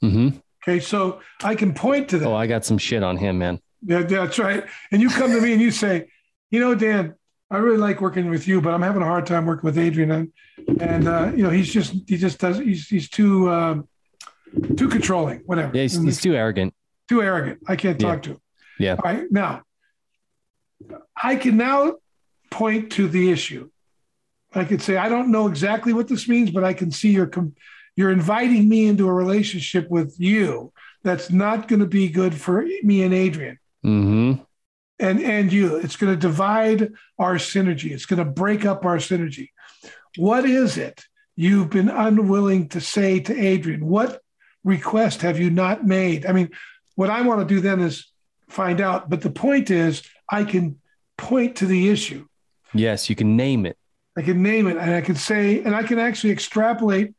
Mm-hmm. 0.02 0.38
Okay, 0.62 0.81
so 0.81 1.21
I 1.43 1.55
can 1.55 1.75
point 1.75 2.09
to 2.11 2.19
that. 2.19 2.26
Oh, 2.26 2.35
I 2.35 2.47
got 2.47 2.64
some 2.64 2.79
shit 2.79 3.02
on 3.02 3.17
him, 3.17 3.38
man. 3.38 3.61
Yeah, 3.85 4.02
that's 4.02 4.38
right. 4.38 4.64
And 4.93 5.02
you 5.02 5.09
come 5.09 5.33
to 5.33 5.41
me 5.41 5.52
and 5.52 5.61
you 5.61 5.73
say, 5.73 6.09
you 6.50 6.61
know, 6.61 6.75
Dan, 6.75 7.14
I 7.50 7.59
really 7.59 7.79
like 7.79 8.00
working 8.00 8.31
with 8.31 8.47
you, 8.47 8.61
but 8.61 8.73
I'm 8.73 8.83
having 8.83 9.02
a 9.02 9.07
hard 9.07 9.26
time 9.26 9.45
working 9.45 9.67
with 9.67 9.76
Adrian. 9.76 10.11
And, 10.11 10.33
and 10.81 11.09
uh, 11.09 11.33
you 11.35 11.43
know, 11.43 11.50
he's 11.50 11.73
just, 11.73 11.93
he 12.07 12.17
just 12.17 12.38
does, 12.38 12.59
he's, 12.59 12.88
he's 12.88 13.11
too, 13.11 13.50
um, 13.50 13.88
too 14.76 14.88
controlling, 14.88 15.40
whatever. 15.47 15.75
Yeah, 15.75 15.82
he's, 15.82 16.00
he's 16.00 16.21
too 16.21 16.35
arrogant. 16.35 16.75
Too 17.09 17.23
arrogant. 17.23 17.61
I 17.66 17.76
can't 17.76 17.99
talk 17.99 18.18
yeah. 18.18 18.23
to 18.23 18.30
him. 18.30 18.40
Yeah. 18.78 18.92
All 18.94 19.12
right. 19.12 19.25
Now, 19.30 19.62
I 21.21 21.37
can 21.37 21.56
now 21.56 21.97
point 22.50 22.92
to 22.92 23.09
the 23.09 23.30
issue. 23.30 23.71
I 24.54 24.64
could 24.64 24.82
say, 24.82 24.97
I 24.97 25.09
don't 25.09 25.30
know 25.30 25.47
exactly 25.49 25.92
what 25.92 26.09
this 26.09 26.28
means, 26.28 26.50
but 26.50 26.64
I 26.64 26.75
can 26.75 26.90
see 26.90 27.11
you're, 27.11 27.26
com- 27.26 27.54
you're 27.97 28.11
inviting 28.11 28.68
me 28.68 28.87
into 28.87 29.09
a 29.09 29.12
relationship 29.12 29.88
with 29.90 30.14
you 30.18 30.73
that's 31.02 31.30
not 31.30 31.68
going 31.68 31.80
to 31.80 31.87
be 31.87 32.09
good 32.09 32.35
for 32.35 32.62
me 32.82 33.02
and 33.02 33.14
Adrian. 33.14 33.59
Mm-hmm. 33.85 34.42
And 34.99 35.21
and 35.21 35.52
you, 35.52 35.76
it's 35.76 35.97
going 35.97 36.12
to 36.12 36.18
divide 36.18 36.92
our 37.18 37.35
synergy. 37.35 37.90
It's 37.90 38.06
going 38.06 38.25
to 38.25 38.30
break 38.30 38.64
up 38.64 38.85
our 38.85 38.99
synergy. 38.99 39.50
What 40.16 40.44
is 40.44 40.78
it 40.78 41.02
you've 41.35 41.71
been 41.71 41.88
unwilling 41.88 42.68
to 42.68 42.80
say 42.80 43.18
to 43.18 43.37
Adrian? 43.37 43.85
What 43.85 44.22
request 44.64 45.23
have 45.23 45.38
you 45.38 45.50
not 45.50 45.87
made? 45.87 46.26
I 46.26 46.33
mean, 46.33 46.50
what 46.95 47.11
I 47.11 47.23
want 47.23 47.47
to 47.47 47.54
do 47.54 47.61
then 47.61 47.81
is 47.81 48.07
find 48.49 48.81
out. 48.81 49.09
But 49.11 49.23
the 49.23 49.31
point 49.31 49.71
is, 49.71 50.02
I 50.28 50.45
can 50.45 50.81
point 51.16 51.57
to 51.57 51.66
the 51.66 51.88
issue. 51.88 52.26
Yes, 52.75 53.11
you 53.11 53.16
can 53.16 53.37
name 53.37 53.66
it. 53.66 53.76
I 54.16 54.23
can 54.23 54.42
name 54.42 54.66
it, 54.66 54.76
and 54.76 54.95
I 54.95 55.00
can 55.00 55.14
say, 55.14 55.62
and 55.62 55.75
I 55.75 55.83
can 55.83 55.99
actually 55.99 56.33
extrapolate 56.33 57.14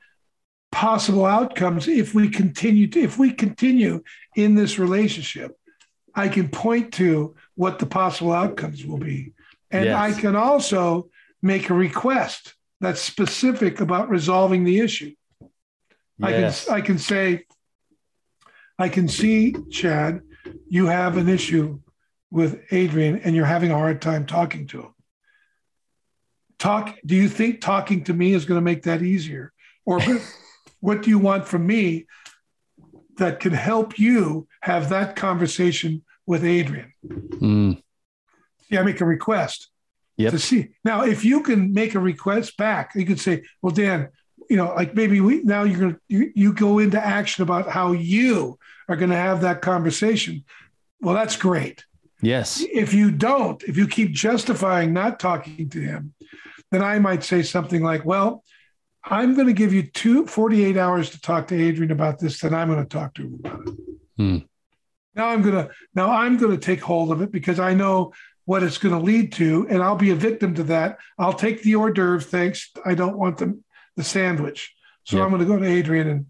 possible 0.72 1.26
outcomes 1.26 1.88
if 1.88 2.14
we 2.16 2.30
continue 2.30 2.88
to 2.88 3.00
if 3.00 3.18
we 3.18 3.32
continue 3.32 4.04
in 4.36 4.56
this 4.56 4.80
relationship. 4.80 5.58
I 6.16 6.28
can 6.28 6.50
point 6.50 6.94
to 6.96 7.36
what 7.56 7.80
the 7.80 7.88
possible 7.88 8.32
outcomes 8.32 8.86
will 8.86 9.00
be, 9.00 9.34
and 9.72 9.86
yes. 9.86 9.96
I 9.96 10.20
can 10.20 10.36
also 10.36 11.10
make 11.42 11.70
a 11.70 11.74
request 11.74 12.54
that's 12.80 13.02
specific 13.02 13.82
about 13.82 14.10
resolving 14.10 14.64
the 14.64 14.80
issue. 14.80 15.14
Yes. 16.20 16.68
I 16.68 16.76
can 16.76 16.84
I 16.84 16.86
can 16.86 16.98
say, 16.98 17.46
I 18.80 18.90
can 18.90 19.08
see 19.08 19.56
Chad, 19.72 20.22
you 20.68 20.88
have 20.88 21.18
an 21.18 21.30
issue 21.30 21.80
with 22.32 22.62
Adrian, 22.72 23.20
and 23.20 23.36
you're 23.36 23.46
having 23.46 23.72
a 23.72 23.78
hard 23.78 24.02
time 24.02 24.26
talking 24.26 24.68
to 24.68 24.82
him. 24.82 24.96
Talk. 26.58 26.98
Do 27.06 27.16
you 27.16 27.30
think 27.30 27.62
talking 27.62 28.04
to 28.06 28.14
me 28.14 28.34
is 28.34 28.46
going 28.46 28.58
to 28.58 28.64
make 28.64 28.84
that 28.84 29.02
easier, 29.02 29.54
or 29.86 30.00
what 30.80 31.02
do 31.02 31.10
you 31.10 31.20
want 31.20 31.48
from 31.48 31.68
me 31.68 32.08
that 33.18 33.40
can 33.40 33.54
help 33.54 34.00
you 34.00 34.48
have 34.62 34.90
that 34.90 35.16
conversation 35.16 36.04
with 36.26 36.44
Adrian? 36.44 36.92
Mm. 37.06 37.82
Yeah, 38.70 38.82
make 38.84 39.02
a 39.02 39.06
request 39.06 39.70
yep. 40.18 40.32
to 40.32 40.40
see. 40.40 40.70
Now, 40.84 41.04
if 41.04 41.24
you 41.24 41.42
can 41.42 41.74
make 41.74 41.96
a 41.96 42.00
request 42.00 42.58
back, 42.58 42.94
you 42.96 43.06
could 43.06 43.20
say, 43.20 43.44
well, 43.62 43.74
Dan, 43.74 44.10
you 44.54 44.58
know, 44.58 44.72
like 44.76 44.94
maybe 44.94 45.20
we 45.20 45.42
now 45.42 45.64
you're 45.64 45.80
gonna 45.80 46.00
you, 46.08 46.32
you 46.36 46.54
go 46.54 46.78
into 46.78 47.04
action 47.04 47.42
about 47.42 47.68
how 47.68 47.92
you 47.92 48.60
are 48.88 48.96
gonna 48.96 49.16
have 49.16 49.42
that 49.42 49.64
conversation. 49.64 50.46
Well, 51.02 51.16
that's 51.16 51.36
great. 51.36 51.84
Yes. 52.22 52.64
If 52.72 52.94
you 52.94 53.10
don't, 53.10 53.64
if 53.64 53.78
you 53.78 53.88
keep 53.88 54.12
justifying 54.12 54.94
not 54.94 55.20
talking 55.20 55.70
to 55.70 55.80
him, 55.82 56.14
then 56.70 56.84
I 56.84 57.00
might 57.00 57.24
say 57.24 57.42
something 57.42 57.82
like, 57.82 58.06
well, 58.06 58.44
I'm 59.04 59.34
going 59.34 59.48
to 59.48 59.54
give 59.54 59.74
you 59.74 59.82
two 59.82 60.28
48 60.28 60.78
hours 60.78 61.10
to 61.10 61.20
talk 61.20 61.48
to 61.48 61.60
Adrian 61.60 61.92
about 61.92 62.20
this, 62.20 62.40
then 62.40 62.54
I'm 62.54 62.70
going 62.70 62.86
to 62.86 62.88
talk 62.88 63.16
to 63.16 63.24
him 63.24 63.40
about 63.44 63.68
it. 63.68 63.74
Hmm. 64.18 64.38
Now 65.16 65.30
I'm 65.30 65.42
going 65.42 65.56
to 65.56 65.72
now 65.96 66.12
I'm 66.12 66.38
going 66.38 66.52
to 66.52 66.64
take 66.64 66.82
hold 66.82 67.12
of 67.12 67.24
it 67.24 67.32
because 67.32 67.60
I 67.60 67.74
know 67.74 68.14
what 68.46 68.62
it's 68.62 68.78
going 68.78 68.96
to 68.96 69.02
lead 69.02 69.32
to, 69.34 69.68
and 69.68 69.82
I'll 69.82 69.96
be 69.96 70.12
a 70.12 70.16
victim 70.16 70.54
to 70.56 70.64
that. 70.66 71.00
I'll 71.18 71.34
take 71.34 71.64
the 71.64 71.76
hors 71.76 71.92
d'oeuvre. 71.92 72.22
Thanks. 72.22 72.72
I 72.86 72.94
don't 72.94 73.18
want 73.18 73.38
the 73.40 73.60
the 73.96 74.04
sandwich. 74.04 74.74
So 75.06 75.18
yep. 75.18 75.26
I'm 75.26 75.32
going 75.32 75.42
to 75.42 75.48
go 75.48 75.60
to 75.60 75.66
Adrian, 75.66 76.28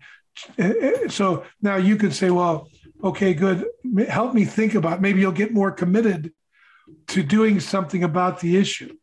and, 0.58 0.76
and 0.76 1.12
so 1.12 1.46
now 1.62 1.76
you 1.76 1.96
could 1.96 2.14
say, 2.14 2.32
well, 2.32 2.68
okay, 3.04 3.34
good. 3.34 3.66
Help 4.08 4.34
me 4.34 4.46
think 4.46 4.74
about. 4.76 5.02
Maybe 5.02 5.22
you'll 5.22 5.32
get 5.32 5.54
more 5.54 5.72
committed 5.72 6.34
to 7.08 7.24
doing 7.24 7.60
something 7.60 8.04
about 8.04 8.40
the 8.40 8.58
issue. 8.58 8.96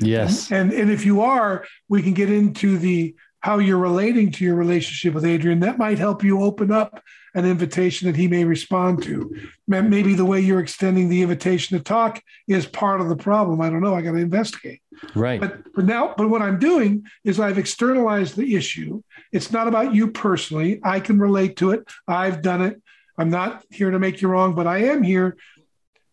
Yes. 0.00 0.50
And, 0.50 0.70
and, 0.70 0.82
and 0.82 0.90
if 0.90 1.04
you 1.04 1.22
are, 1.22 1.64
we 1.88 2.02
can 2.02 2.14
get 2.14 2.30
into 2.30 2.78
the 2.78 3.14
how 3.46 3.58
you're 3.58 3.78
relating 3.78 4.32
to 4.32 4.44
your 4.44 4.56
relationship 4.56 5.14
with 5.14 5.24
Adrian. 5.24 5.60
That 5.60 5.78
might 5.78 6.00
help 6.00 6.24
you 6.24 6.42
open 6.42 6.72
up 6.72 7.00
an 7.32 7.44
invitation 7.44 8.08
that 8.08 8.16
he 8.16 8.26
may 8.26 8.42
respond 8.42 9.04
to. 9.04 9.36
Maybe 9.68 10.14
the 10.14 10.24
way 10.24 10.40
you're 10.40 10.58
extending 10.58 11.08
the 11.08 11.22
invitation 11.22 11.78
to 11.78 11.84
talk 11.84 12.20
is 12.48 12.66
part 12.66 13.00
of 13.00 13.08
the 13.08 13.14
problem. 13.14 13.60
I 13.60 13.70
don't 13.70 13.82
know. 13.82 13.94
I 13.94 14.02
got 14.02 14.12
to 14.12 14.18
investigate. 14.18 14.82
Right. 15.14 15.40
But 15.40 15.72
but 15.76 15.84
now, 15.84 16.12
but 16.16 16.28
what 16.28 16.42
I'm 16.42 16.58
doing 16.58 17.06
is 17.22 17.38
I've 17.38 17.56
externalized 17.56 18.34
the 18.34 18.56
issue. 18.56 19.04
It's 19.30 19.52
not 19.52 19.68
about 19.68 19.94
you 19.94 20.10
personally. 20.10 20.80
I 20.82 20.98
can 20.98 21.20
relate 21.20 21.54
to 21.58 21.70
it. 21.70 21.88
I've 22.08 22.42
done 22.42 22.62
it. 22.62 22.82
I'm 23.16 23.30
not 23.30 23.62
here 23.70 23.92
to 23.92 24.00
make 24.00 24.20
you 24.20 24.26
wrong, 24.26 24.56
but 24.56 24.66
I 24.66 24.78
am 24.78 25.04
here 25.04 25.36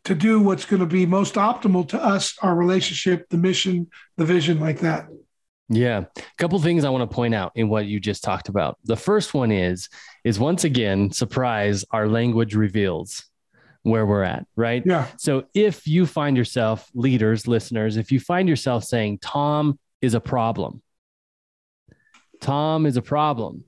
to 0.04 0.14
do 0.14 0.40
what's 0.40 0.66
going 0.66 0.82
to 0.82 0.86
be 0.86 1.08
most 1.08 1.34
optimal 1.34 1.90
to 1.90 1.98
us, 1.98 2.38
our 2.44 2.54
relationship, 2.54 3.30
the 3.30 3.38
mission, 3.38 3.90
the 4.18 4.26
vision, 4.26 4.60
like 4.60 4.82
that. 4.82 5.08
Yeah. 5.70 6.06
A 6.16 6.22
couple 6.38 6.60
things 6.60 6.84
I 6.84 6.90
want 6.90 7.10
to 7.10 7.14
point 7.14 7.34
out 7.34 7.52
in 7.56 7.70
what 7.70 7.86
you 7.86 8.00
just 8.00 8.24
talked 8.24 8.50
about. 8.50 8.78
The 8.84 8.98
first 8.98 9.34
one 9.34 9.52
is 9.52 9.90
is 10.24 10.40
once 10.40 10.64
again, 10.64 11.12
surprise, 11.12 11.86
our 11.92 12.08
language 12.08 12.56
reveals 12.56 13.26
where 13.84 14.06
we're 14.06 14.24
at, 14.24 14.46
right? 14.56 14.84
Yeah. 14.86 15.08
So 15.18 15.46
if 15.54 15.88
you 15.88 16.06
find 16.06 16.38
yourself 16.38 16.90
leaders, 16.94 17.48
listeners, 17.48 17.98
if 17.98 18.12
you 18.12 18.20
find 18.20 18.48
yourself 18.48 18.84
saying 18.84 19.20
Tom 19.20 19.78
is 20.02 20.14
a 20.14 20.22
problem, 20.22 20.82
Tom 22.40 22.86
is 22.86 22.96
a 22.96 23.02
problem, 23.02 23.66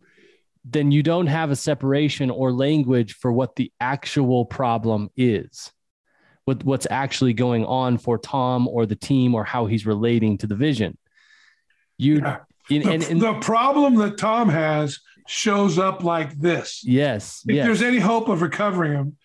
then 0.63 0.91
you 0.91 1.03
don't 1.03 1.27
have 1.27 1.51
a 1.51 1.55
separation 1.55 2.29
or 2.29 2.51
language 2.51 3.13
for 3.15 3.31
what 3.31 3.55
the 3.55 3.71
actual 3.79 4.45
problem 4.45 5.09
is 5.15 5.71
what, 6.45 6.63
what's 6.63 6.87
actually 6.89 7.33
going 7.33 7.65
on 7.65 7.97
for 7.97 8.17
Tom 8.17 8.67
or 8.67 8.85
the 8.85 8.95
team 8.95 9.35
or 9.35 9.43
how 9.43 9.65
he's 9.65 9.85
relating 9.85 10.37
to 10.37 10.47
the 10.47 10.55
vision. 10.55 10.97
You 11.97 12.17
yeah. 12.17 12.39
the, 12.69 12.83
and, 12.83 13.03
and, 13.03 13.21
the 13.21 13.33
problem 13.35 13.95
that 13.95 14.17
Tom 14.17 14.49
has 14.49 14.99
shows 15.27 15.79
up 15.79 16.03
like 16.03 16.37
this. 16.39 16.83
Yes. 16.83 17.43
If 17.47 17.55
yes. 17.55 17.65
there's 17.65 17.81
any 17.81 17.99
hope 17.99 18.27
of 18.27 18.41
recovering 18.41 18.93
him, 18.93 19.17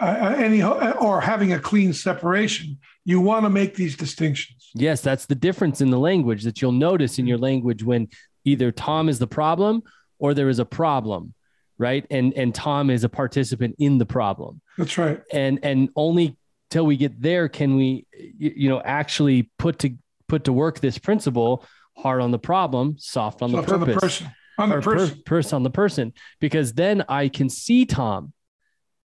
uh, 0.00 0.04
uh 0.04 0.34
any 0.38 0.62
or 0.62 1.20
having 1.20 1.52
a 1.52 1.58
clean 1.58 1.92
separation, 1.92 2.78
you 3.04 3.20
want 3.20 3.44
to 3.44 3.50
make 3.50 3.74
these 3.74 3.96
distinctions. 3.96 4.70
Yes, 4.74 5.00
that's 5.00 5.26
the 5.26 5.34
difference 5.34 5.80
in 5.80 5.90
the 5.90 5.98
language 5.98 6.42
that 6.44 6.60
you'll 6.60 6.72
notice 6.72 7.18
in 7.18 7.26
your 7.26 7.38
language 7.38 7.82
when 7.82 8.08
either 8.44 8.70
Tom 8.70 9.08
is 9.08 9.18
the 9.18 9.26
problem 9.26 9.82
or 10.18 10.34
there 10.34 10.48
is 10.48 10.58
a 10.58 10.64
problem, 10.64 11.34
right? 11.78 12.06
And 12.10 12.32
and 12.34 12.54
Tom 12.54 12.90
is 12.90 13.04
a 13.04 13.08
participant 13.08 13.76
in 13.78 13.98
the 13.98 14.06
problem. 14.06 14.60
That's 14.76 14.98
right. 14.98 15.22
And 15.32 15.60
and 15.62 15.88
only 15.96 16.36
till 16.70 16.84
we 16.84 16.96
get 16.96 17.20
there 17.20 17.48
can 17.48 17.76
we 17.76 18.06
you 18.38 18.68
know 18.68 18.80
actually 18.84 19.50
put 19.58 19.78
to 19.80 19.94
put 20.28 20.44
to 20.44 20.52
work 20.52 20.80
this 20.80 20.98
principle 20.98 21.64
hard 21.96 22.20
on 22.20 22.30
the 22.30 22.38
problem 22.38 22.96
soft 22.98 23.42
on 23.42 23.50
soft 23.50 23.68
the 23.68 23.78
purpose 23.78 23.86
on 23.86 23.88
the 23.88 24.00
person 24.00 24.30
on 24.58 24.68
the 24.68 24.80
person. 24.80 25.16
Per, 25.16 25.22
person 25.22 25.56
on 25.56 25.62
the 25.62 25.70
person 25.70 26.12
because 26.40 26.72
then 26.74 27.04
i 27.08 27.28
can 27.28 27.48
see 27.48 27.84
tom 27.84 28.32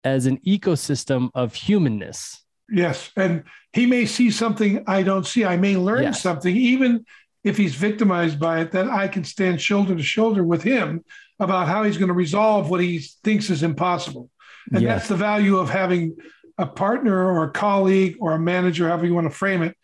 as 0.04 0.26
an 0.26 0.38
ecosystem 0.46 1.30
of 1.34 1.54
humanness 1.54 2.44
yes 2.70 3.12
and 3.16 3.44
he 3.74 3.86
may 3.86 4.06
see 4.06 4.30
something 4.32 4.84
i 4.88 5.04
don't 5.04 5.26
see 5.26 5.46
i 5.46 5.58
may 5.58 5.78
learn 5.78 6.04
yes. 6.04 6.22
something 6.22 6.56
even 6.56 7.06
if 7.44 7.58
he's 7.58 7.76
victimized 7.76 8.40
by 8.40 8.60
it 8.60 8.72
that 8.72 8.88
i 8.88 9.08
can 9.08 9.24
stand 9.24 9.60
shoulder 9.60 9.96
to 9.96 10.04
shoulder 10.04 10.44
with 10.44 10.64
him 10.64 11.04
about 11.40 11.68
how 11.68 11.84
he's 11.84 11.98
going 11.98 12.08
to 12.08 12.14
resolve 12.14 12.70
what 12.70 12.82
he 12.82 13.00
thinks 13.24 13.50
is 13.50 13.64
impossible 13.64 14.30
and 14.72 14.82
yes. 14.82 15.00
that's 15.00 15.10
the 15.10 15.16
value 15.16 15.58
of 15.58 15.70
having 15.70 16.16
a 16.58 16.66
partner 16.66 17.32
or 17.32 17.44
a 17.44 17.52
colleague 17.52 18.16
or 18.20 18.34
a 18.34 18.40
manager, 18.40 18.88
however 18.88 19.06
you 19.06 19.14
want 19.14 19.30
to 19.30 19.36
frame 19.36 19.62
it, 19.62 19.76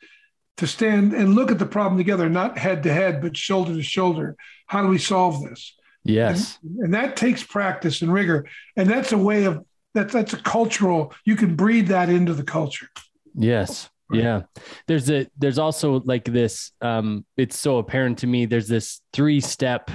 to 0.58 0.68
stand 0.68 1.14
and 1.14 1.36
look 1.36 1.52
at 1.52 1.60
the 1.60 1.66
problem 1.66 1.98
together, 1.98 2.30
not 2.30 2.58
head 2.58 2.84
to 2.84 2.94
head, 2.94 3.22
but 3.22 3.36
shoulder 3.36 3.74
to 3.74 3.84
shoulder. 3.84 4.36
How 4.68 4.82
do 4.82 4.88
we 4.88 4.98
solve 4.98 5.44
this? 5.44 5.76
Yes. 6.04 6.60
And, 6.64 6.86
and 6.86 6.94
that 6.94 7.16
takes 7.16 7.44
practice 7.44 8.02
and 8.02 8.12
rigor. 8.14 8.48
And 8.76 8.90
that's 8.90 9.12
a 9.12 9.18
way 9.18 9.46
of 9.46 9.66
that's 9.94 10.14
that's 10.14 10.34
a 10.34 10.38
cultural, 10.38 11.14
you 11.26 11.36
can 11.36 11.56
breed 11.56 11.88
that 11.88 12.10
into 12.10 12.34
the 12.34 12.44
culture. 12.44 12.88
Yes. 13.36 13.90
Yeah. 14.12 14.42
There's 14.88 15.10
a 15.10 15.28
there's 15.38 15.58
also 15.58 16.02
like 16.02 16.26
this 16.26 16.72
um 16.82 17.26
it's 17.38 17.58
so 17.58 17.78
apparent 17.78 18.20
to 18.20 18.28
me 18.28 18.46
there's 18.46 18.68
this 18.68 19.02
three 19.14 19.40
step 19.40 19.90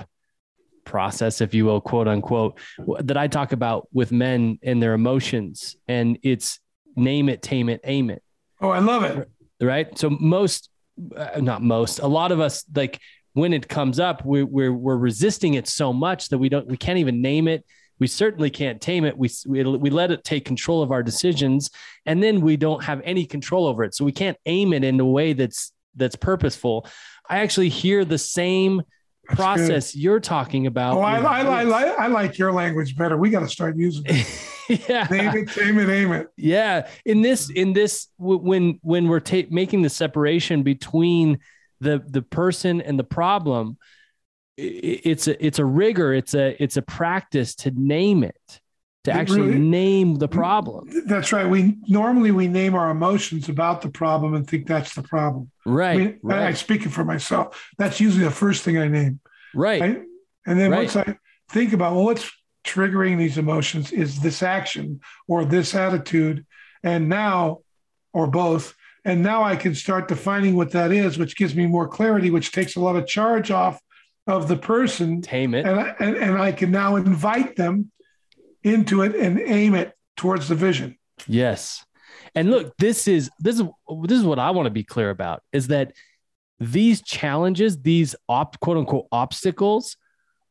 process, 0.87 1.43
if 1.43 1.53
you 1.53 1.67
will, 1.67 1.83
quote 1.83 2.09
unquote, 2.09 2.59
that 3.01 3.19
I 3.19 3.27
talk 3.29 3.53
about 3.53 3.89
with 3.93 4.13
men 4.13 4.59
and 4.63 4.83
their 4.83 4.95
emotions. 4.95 5.77
And 5.87 6.19
it's 6.23 6.61
name 6.95 7.29
it, 7.29 7.43
tame 7.43 7.69
it, 7.69 7.81
aim 7.85 8.09
it. 8.09 8.23
Oh, 8.63 8.71
I 8.71 8.79
love 8.79 9.03
it. 9.03 9.29
Right. 9.61 9.97
So 9.99 10.11
most, 10.11 10.71
uh, 11.17 11.41
not 11.41 11.63
most, 11.63 11.99
a 12.01 12.07
lot 12.07 12.33
of 12.33 12.41
us 12.41 12.65
like 12.75 13.01
when 13.33 13.53
it 13.53 13.69
comes 13.69 14.01
up, 14.01 14.25
we, 14.25 14.43
we're 14.43 14.73
we're 14.73 14.97
resisting 14.97 15.55
it 15.55 15.69
so 15.69 15.93
much 15.93 16.31
that 16.31 16.39
we 16.39 16.49
don't 16.49 16.67
we 16.67 16.77
can't 16.77 16.99
even 16.99 17.21
name 17.21 17.49
it. 17.49 17.65
We 17.99 18.07
certainly 18.07 18.51
can't 18.51 18.81
tame 18.81 19.05
it. 19.05 19.17
We, 19.17 19.31
we 19.47 19.63
we 19.65 19.91
let 19.91 20.11
it 20.11 20.25
take 20.25 20.45
control 20.45 20.83
of 20.83 20.91
our 20.91 21.03
decisions, 21.03 21.71
and 22.05 22.23
then 22.23 22.41
we 22.41 22.57
don't 22.57 22.85
have 22.85 23.01
any 23.05 23.25
control 23.25 23.67
over 23.67 23.85
it. 23.85 23.95
So 23.95 24.05
we 24.05 24.13
can't 24.13 24.39
aim 24.47 24.73
it 24.73 24.85
in 24.85 25.01
a 25.01 25.05
way 25.05 25.33
that's 25.33 25.73
that's 25.95 26.17
purposeful. 26.17 26.87
I 27.29 27.41
actually 27.41 27.69
hear 27.69 28.05
the 28.05 28.19
same 28.19 28.83
process 29.29 29.95
you're 29.95 30.21
talking 30.21 30.67
about. 30.67 30.97
Oh, 30.97 31.01
I, 31.01 31.19
I, 31.21 31.63
I, 31.63 31.83
I, 32.05 32.07
like 32.09 32.39
your 32.39 32.53
language 32.53 32.97
better. 32.97 33.17
We 33.17 33.31
got 33.31 33.41
to 33.41 33.49
start 33.49 33.77
using 33.77 34.05
it. 34.07 34.27
yeah. 34.89 35.07
Name 35.11 35.37
it, 35.37 35.51
tame 35.51 35.79
it, 35.79 35.89
aim 35.89 36.13
it. 36.13 36.29
Yeah. 36.37 36.89
In 37.05 37.23
this, 37.23 37.51
in 37.51 37.73
this, 37.73 38.09
when, 38.19 38.79
when 38.83 39.09
we're 39.09 39.21
ta- 39.21 39.49
making 39.51 39.83
the 39.83 39.91
separation 39.91 40.63
between 40.63 41.39
the, 41.81 42.03
the 42.07 42.23
person 42.23 42.81
and 42.81 42.99
the 42.99 43.05
problem, 43.05 43.77
it's 44.57 45.29
a, 45.29 45.45
it's 45.45 45.59
a 45.59 45.65
rigor. 45.65 46.15
It's 46.15 46.35
a, 46.35 46.61
it's 46.63 46.77
a 46.77 46.83
practice 46.83 47.55
to 47.57 47.71
name 47.71 48.25
it 48.25 48.61
to 49.07 49.13
actually 49.13 49.43
really, 49.43 49.59
name 49.59 50.17
the 50.17 50.27
problem. 50.27 50.89
That's 51.07 51.33
right. 51.33 51.49
We 51.49 51.77
normally 51.89 52.33
we 52.33 52.49
name 52.49 52.75
our 52.75 52.91
emotions 52.91 53.49
about 53.49 53.81
the 53.81 53.89
problem 53.89 54.35
and 54.35 54.47
think 54.47 54.67
that's 54.67 54.95
the 54.95 55.03
problem. 55.03 55.51
Right. 55.65 55.91
I 55.91 55.97
mean, 55.97 56.19
right. 56.23 56.41
I, 56.41 56.49
am 56.49 56.57
speaking 56.57 56.91
for 56.91 57.05
myself. 57.05 57.71
That's 57.79 58.01
usually 58.01 58.25
the 58.25 58.33
first 58.33 58.65
thing 58.65 58.79
I 58.79 58.89
name. 58.89 59.21
Right. 59.55 59.81
right? 59.81 60.03
And 60.45 60.59
then 60.59 60.73
right. 60.73 60.79
once 60.79 60.97
I 60.97 61.17
think 61.49 61.73
about 61.73 61.95
well, 61.95 62.05
what's 62.05 62.31
triggering 62.65 63.17
these 63.17 63.39
emotions 63.39 63.93
is 63.93 64.19
this 64.21 64.43
action 64.43 65.01
or 65.29 65.45
this 65.45 65.75
attitude. 65.75 66.45
And 66.83 67.09
now, 67.09 67.61
or 68.13 68.27
both. 68.27 68.75
And 69.05 69.23
now 69.23 69.45
I 69.45 69.55
can 69.55 69.75
start 69.77 70.09
defining 70.09 70.57
what 70.57 70.73
that 70.73 70.91
is, 70.91 71.17
which 71.17 71.37
gives 71.37 71.55
me 71.55 71.67
more 71.67 71.87
clarity, 71.87 72.31
which 72.31 72.51
takes 72.51 72.75
a 72.75 72.81
lot 72.81 72.97
of 72.97 73.07
charge 73.07 73.53
off 73.53 73.81
of 74.27 74.49
the 74.49 74.57
person. 74.57 75.23
Tame 75.23 75.55
it. 75.55 75.65
And 75.65 75.79
I, 75.79 75.95
and, 76.01 76.17
and 76.17 76.39
I 76.39 76.51
can 76.51 76.73
now 76.73 76.97
invite 76.97 77.55
them 77.55 77.93
into 78.67 79.03
it 79.03 79.15
and 79.15 79.41
aim 79.41 79.75
it 79.75 79.93
towards 80.17 80.49
the 80.49 80.55
vision. 80.55 80.99
Yes. 81.27 81.85
And 82.35 82.51
look, 82.51 82.77
this 82.77 83.09
is 83.09 83.31
this 83.39 83.61
is 83.61 83.67
this 84.05 84.19
is 84.19 84.25
what 84.25 84.39
I 84.39 84.51
want 84.51 84.67
to 84.67 84.71
be 84.71 84.85
clear 84.85 85.11
about 85.11 85.43
is 85.53 85.69
that 85.69 85.93
these 86.59 87.03
challenges, 87.03 87.81
these 87.81 88.15
op, 88.29 88.59
quote 88.61 88.79
unquote 88.79 89.07
obstacles, 89.13 89.97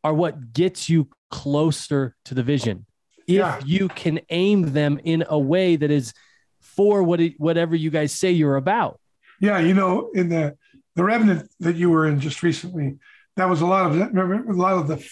are 0.03 0.13
what 0.13 0.53
gets 0.53 0.89
you 0.89 1.09
closer 1.31 2.15
to 2.25 2.33
the 2.33 2.43
vision. 2.43 2.85
If 3.27 3.35
yeah. 3.35 3.59
you 3.65 3.87
can 3.87 4.19
aim 4.29 4.73
them 4.73 4.99
in 5.03 5.25
a 5.27 5.37
way 5.37 5.75
that 5.75 5.91
is 5.91 6.13
for 6.61 7.03
what 7.03 7.19
it, 7.19 7.33
whatever 7.39 7.75
you 7.75 7.89
guys 7.89 8.11
say 8.11 8.31
you're 8.31 8.55
about. 8.55 8.99
Yeah, 9.39 9.59
you 9.59 9.73
know, 9.73 10.11
in 10.13 10.29
the 10.29 10.57
the 10.95 11.03
Revenant 11.03 11.49
that 11.59 11.75
you 11.75 11.89
were 11.89 12.07
in 12.07 12.19
just 12.19 12.41
recently, 12.41 12.97
that 13.35 13.49
was 13.49 13.61
a 13.61 13.65
lot 13.65 13.91
of 13.91 14.13
remember 14.13 14.51
a 14.51 14.55
lot 14.55 14.77
of 14.77 14.87
the 14.87 15.07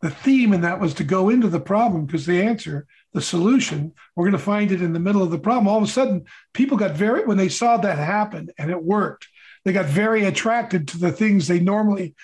the 0.00 0.10
theme 0.10 0.52
in 0.52 0.62
that 0.62 0.80
was 0.80 0.94
to 0.94 1.04
go 1.04 1.28
into 1.28 1.48
the 1.48 1.60
problem 1.60 2.06
because 2.06 2.24
the 2.24 2.42
answer, 2.42 2.86
the 3.12 3.20
solution, 3.20 3.92
we're 4.16 4.24
going 4.24 4.32
to 4.32 4.38
find 4.38 4.72
it 4.72 4.80
in 4.80 4.92
the 4.92 5.00
middle 5.00 5.22
of 5.22 5.30
the 5.30 5.38
problem. 5.38 5.68
All 5.68 5.76
of 5.76 5.84
a 5.84 5.86
sudden, 5.86 6.24
people 6.54 6.78
got 6.78 6.92
very 6.92 7.24
when 7.24 7.36
they 7.36 7.48
saw 7.50 7.76
that 7.76 7.98
happen 7.98 8.48
and 8.58 8.70
it 8.70 8.82
worked, 8.82 9.28
they 9.64 9.72
got 9.72 9.86
very 9.86 10.24
attracted 10.24 10.88
to 10.88 10.98
the 10.98 11.12
things 11.12 11.46
they 11.46 11.60
normally 11.60 12.14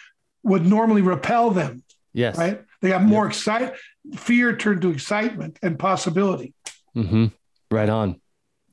would 0.42 0.64
normally 0.64 1.02
repel 1.02 1.50
them. 1.50 1.82
Yes. 2.14 2.38
Right. 2.38 2.62
They 2.80 2.88
got 2.88 3.02
more 3.02 3.24
yep. 3.24 3.32
excited. 3.32 3.72
Fear 4.14 4.56
turned 4.56 4.82
to 4.82 4.90
excitement 4.90 5.58
and 5.62 5.78
possibility. 5.78 6.54
Mm-hmm. 6.96 7.26
Right 7.70 7.88
on. 7.88 8.20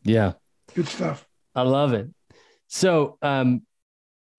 Yeah. 0.03 0.33
Good 0.73 0.87
stuff. 0.87 1.27
I 1.55 1.63
love 1.63 1.93
it. 1.93 2.07
So, 2.67 3.17
um, 3.21 3.63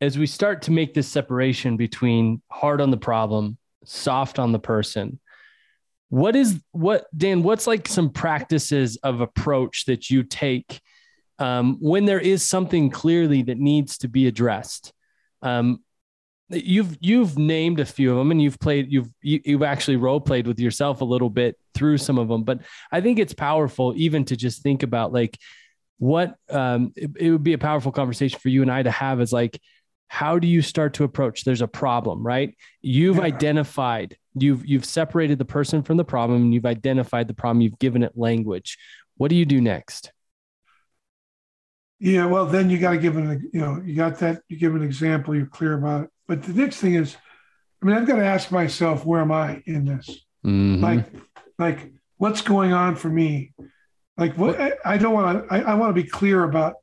as 0.00 0.18
we 0.18 0.26
start 0.26 0.62
to 0.62 0.70
make 0.70 0.94
this 0.94 1.08
separation 1.08 1.76
between 1.76 2.42
hard 2.50 2.80
on 2.80 2.90
the 2.90 2.96
problem, 2.96 3.58
soft 3.84 4.38
on 4.38 4.52
the 4.52 4.58
person, 4.58 5.20
what 6.08 6.36
is 6.36 6.60
what 6.72 7.06
Dan? 7.16 7.42
What's 7.42 7.66
like 7.66 7.88
some 7.88 8.10
practices 8.10 8.96
of 8.98 9.20
approach 9.20 9.86
that 9.86 10.10
you 10.10 10.22
take 10.22 10.80
um, 11.38 11.78
when 11.80 12.04
there 12.04 12.20
is 12.20 12.42
something 12.42 12.90
clearly 12.90 13.42
that 13.42 13.58
needs 13.58 13.98
to 13.98 14.08
be 14.08 14.26
addressed? 14.26 14.92
Um, 15.42 15.80
you've 16.50 16.96
you've 17.00 17.38
named 17.38 17.80
a 17.80 17.84
few 17.84 18.10
of 18.12 18.18
them 18.18 18.30
and 18.30 18.40
you've 18.40 18.58
played 18.58 18.90
you've 18.92 19.08
you, 19.22 19.38
have 19.38 19.46
you 19.46 19.58
have 19.58 19.62
actually 19.62 19.96
role 19.96 20.20
played 20.20 20.46
with 20.46 20.60
yourself 20.60 21.00
a 21.00 21.04
little 21.04 21.30
bit 21.30 21.58
through 21.74 21.96
some 21.96 22.18
of 22.18 22.28
them 22.28 22.44
but 22.44 22.60
i 22.92 23.00
think 23.00 23.18
it's 23.18 23.32
powerful 23.32 23.94
even 23.96 24.24
to 24.24 24.36
just 24.36 24.62
think 24.62 24.82
about 24.82 25.12
like 25.12 25.38
what 25.98 26.34
um 26.50 26.92
it, 26.96 27.10
it 27.16 27.30
would 27.30 27.42
be 27.42 27.54
a 27.54 27.58
powerful 27.58 27.92
conversation 27.92 28.38
for 28.38 28.50
you 28.50 28.60
and 28.60 28.70
i 28.70 28.82
to 28.82 28.90
have 28.90 29.20
is 29.20 29.32
like 29.32 29.58
how 30.14 30.38
do 30.38 30.46
you 30.46 30.62
start 30.62 30.94
to 30.94 31.04
approach 31.04 31.44
there's 31.44 31.62
a 31.62 31.68
problem 31.68 32.24
right 32.24 32.56
you've 32.80 33.16
yeah. 33.16 33.22
identified 33.22 34.16
you've 34.34 34.64
you've 34.66 34.84
separated 34.84 35.38
the 35.38 35.44
person 35.44 35.82
from 35.82 35.96
the 35.96 36.04
problem 36.04 36.42
and 36.42 36.54
you've 36.54 36.66
identified 36.66 37.28
the 37.28 37.34
problem 37.34 37.60
you've 37.60 37.78
given 37.78 38.02
it 38.02 38.12
language 38.16 38.78
what 39.16 39.28
do 39.28 39.36
you 39.36 39.44
do 39.44 39.60
next 39.60 40.12
yeah 41.98 42.26
well 42.26 42.46
then 42.46 42.70
you 42.70 42.78
got 42.78 42.92
to 42.92 42.98
give 42.98 43.16
an 43.16 43.50
you 43.52 43.60
know 43.60 43.80
you 43.84 43.94
got 43.94 44.18
that 44.18 44.42
you 44.48 44.56
give 44.56 44.74
an 44.74 44.82
example 44.82 45.34
you're 45.34 45.46
clear 45.46 45.74
about 45.74 46.04
it 46.04 46.10
but 46.26 46.42
the 46.42 46.52
next 46.52 46.78
thing 46.78 46.94
is, 46.94 47.16
I 47.82 47.86
mean, 47.86 47.96
I've 47.96 48.06
got 48.06 48.16
to 48.16 48.24
ask 48.24 48.50
myself, 48.50 49.04
where 49.04 49.20
am 49.20 49.32
I 49.32 49.62
in 49.66 49.84
this? 49.84 50.08
Mm-hmm. 50.44 50.82
Like, 50.82 51.06
like 51.58 51.92
what's 52.16 52.40
going 52.40 52.72
on 52.72 52.96
for 52.96 53.08
me? 53.08 53.52
Like, 54.16 54.36
what 54.36 54.60
I, 54.60 54.72
I 54.84 54.96
don't 54.96 55.12
want 55.12 55.46
to. 55.48 55.54
I, 55.54 55.72
I 55.72 55.74
want 55.74 55.94
to 55.94 56.02
be 56.02 56.08
clear 56.08 56.44
about 56.44 56.74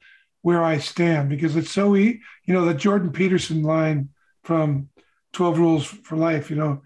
where 0.42 0.64
I 0.64 0.78
stand 0.80 1.30
because 1.30 1.56
it's 1.56 1.72
so 1.72 1.96
easy. 1.96 2.22
You 2.46 2.54
know, 2.54 2.66
the 2.66 2.74
Jordan 2.74 3.12
Peterson 3.12 3.64
line 3.64 4.10
from 4.44 4.90
Twelve 5.34 5.60
Rules 5.60 5.86
for 5.86 6.16
Life. 6.16 6.50
You 6.50 6.58
know, 6.58 6.82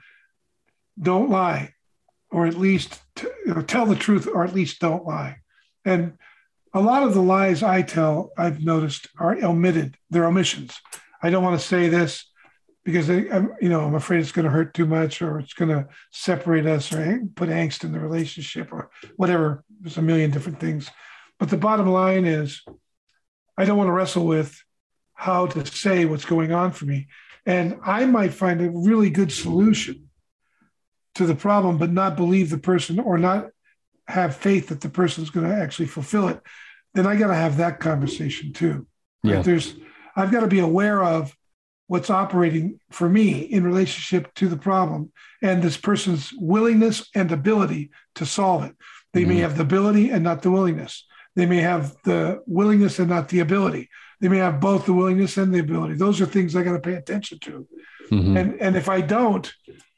don't 1.00 1.30
lie, 1.30 1.74
or 2.32 2.46
at 2.46 2.58
least 2.58 3.00
t- 3.15 3.28
tell 3.68 3.86
the 3.86 3.96
truth, 3.96 4.28
or 4.28 4.44
at 4.44 4.56
least 4.56 4.80
don't 4.80 5.06
lie. 5.06 5.38
And 5.84 6.18
a 6.74 6.82
lot 6.82 7.04
of 7.04 7.13
the 7.13 7.22
lies 7.22 7.63
I 7.63 7.82
tell, 7.82 8.32
I've 8.38 8.63
noticed, 8.63 9.08
are 9.18 9.38
omitted. 9.41 9.98
They're 10.10 10.26
omissions. 10.26 10.80
I 11.24 11.30
don't 11.30 11.44
want 11.44 11.60
to 11.60 11.65
say 11.65 11.88
this 11.88 12.30
because 12.84 13.10
I, 13.10 13.26
am 13.32 13.56
you 13.62 13.70
know, 13.70 13.82
I'm 13.82 13.96
afraid 13.96 14.20
it's 14.20 14.32
going 14.32 14.46
to 14.46 14.52
hurt 14.52 14.74
too 14.74 14.86
much, 14.86 15.22
or 15.22 15.39
it's 15.39 15.54
going 15.54 15.70
to 15.70 15.88
separate 16.12 16.65
us, 16.65 16.94
or 16.94 17.22
put 17.36 17.50
angst 17.50 17.84
in 17.84 17.91
the 17.91 18.00
relationship, 18.00 18.72
or 18.72 18.89
whatever. 19.15 19.63
There's 19.82 19.98
a 19.98 20.02
million 20.02 20.32
different 20.32 20.60
things, 20.60 20.89
but 21.39 21.50
the 21.50 21.58
bottom 21.58 21.88
line 21.88 22.26
is, 22.26 22.62
I 23.58 23.65
don't 23.65 23.78
want 23.78 23.88
to 23.88 23.94
wrestle 23.94 24.26
with 24.26 24.62
how 25.13 25.48
to 25.48 25.65
say 25.65 26.06
what's 26.06 26.26
going 26.26 26.52
on 26.52 26.72
for 26.72 26.86
me, 26.86 27.08
and 27.46 27.80
I 27.84 28.06
might 28.06 28.34
find 28.34 28.62
a 28.62 28.70
really 28.70 29.10
good 29.10 29.32
solution 29.32 30.10
to 31.15 31.26
the 31.26 31.36
problem, 31.36 31.78
but 31.78 31.91
not 31.91 32.18
believe 32.18 32.50
the 32.50 32.58
person, 32.58 33.00
or 33.00 33.18
not 33.18 33.50
have 34.08 34.36
faith 34.36 34.68
that 34.68 34.82
the 34.82 34.89
person 34.89 35.24
is 35.24 35.30
going 35.30 35.48
to 35.48 35.56
actually 35.56 35.88
fulfill 35.88 36.28
it. 36.28 36.41
Then 36.94 37.08
I 37.08 37.15
got 37.15 37.28
to 37.28 37.36
have 37.36 37.58
that 37.58 37.80
conversation 37.80 38.54
too. 38.54 38.88
Right? 39.24 39.36
Yeah. 39.36 39.41
There's, 39.41 39.76
I've 40.15 40.32
got 40.32 40.41
to 40.41 40.48
be 40.48 40.60
aware 40.60 41.04
of 41.04 41.36
what's 41.88 42.10
operating 42.10 42.80
for 42.91 43.08
me 43.08 43.39
in 43.39 43.63
relationship 43.63 44.34
to 44.36 44.48
the 44.48 44.58
problem 44.58 45.12
and 45.41 45.62
this 45.62 45.78
person's 45.78 46.32
willingness 46.38 47.08
and 47.13 47.32
ability 47.32 47.91
to 48.15 48.26
solve 48.26 48.63
it. 48.63 48.76
They 49.13 49.22
mm-hmm. 49.22 49.30
may 49.30 49.38
have 49.38 49.58
the 49.58 49.63
ability 49.63 50.10
and 50.10 50.24
not 50.24 50.41
the 50.41 50.52
willingness. 50.52 51.06
They 51.36 51.45
may 51.45 51.62
have 51.62 51.95
the 52.04 52.41
willingness 52.48 53.00
and 53.00 53.10
not 53.10 53.30
the 53.30 53.39
ability. 53.39 53.89
They 54.21 54.30
may 54.30 54.38
have 54.38 54.60
both 54.60 54.86
the 54.86 54.93
willingness 54.93 55.38
and 55.38 55.54
the 55.54 55.60
ability. 55.60 55.95
Those 55.95 56.21
are 56.21 56.26
things 56.26 56.56
I 56.56 56.63
got 56.63 56.74
to 56.74 56.80
pay 56.80 56.93
attention 56.93 57.39
to. 57.39 57.67
Mm-hmm. 58.12 58.38
And 58.38 58.62
and 58.62 58.76
if 58.76 58.88
I 58.88 59.02
don't, 59.02 59.52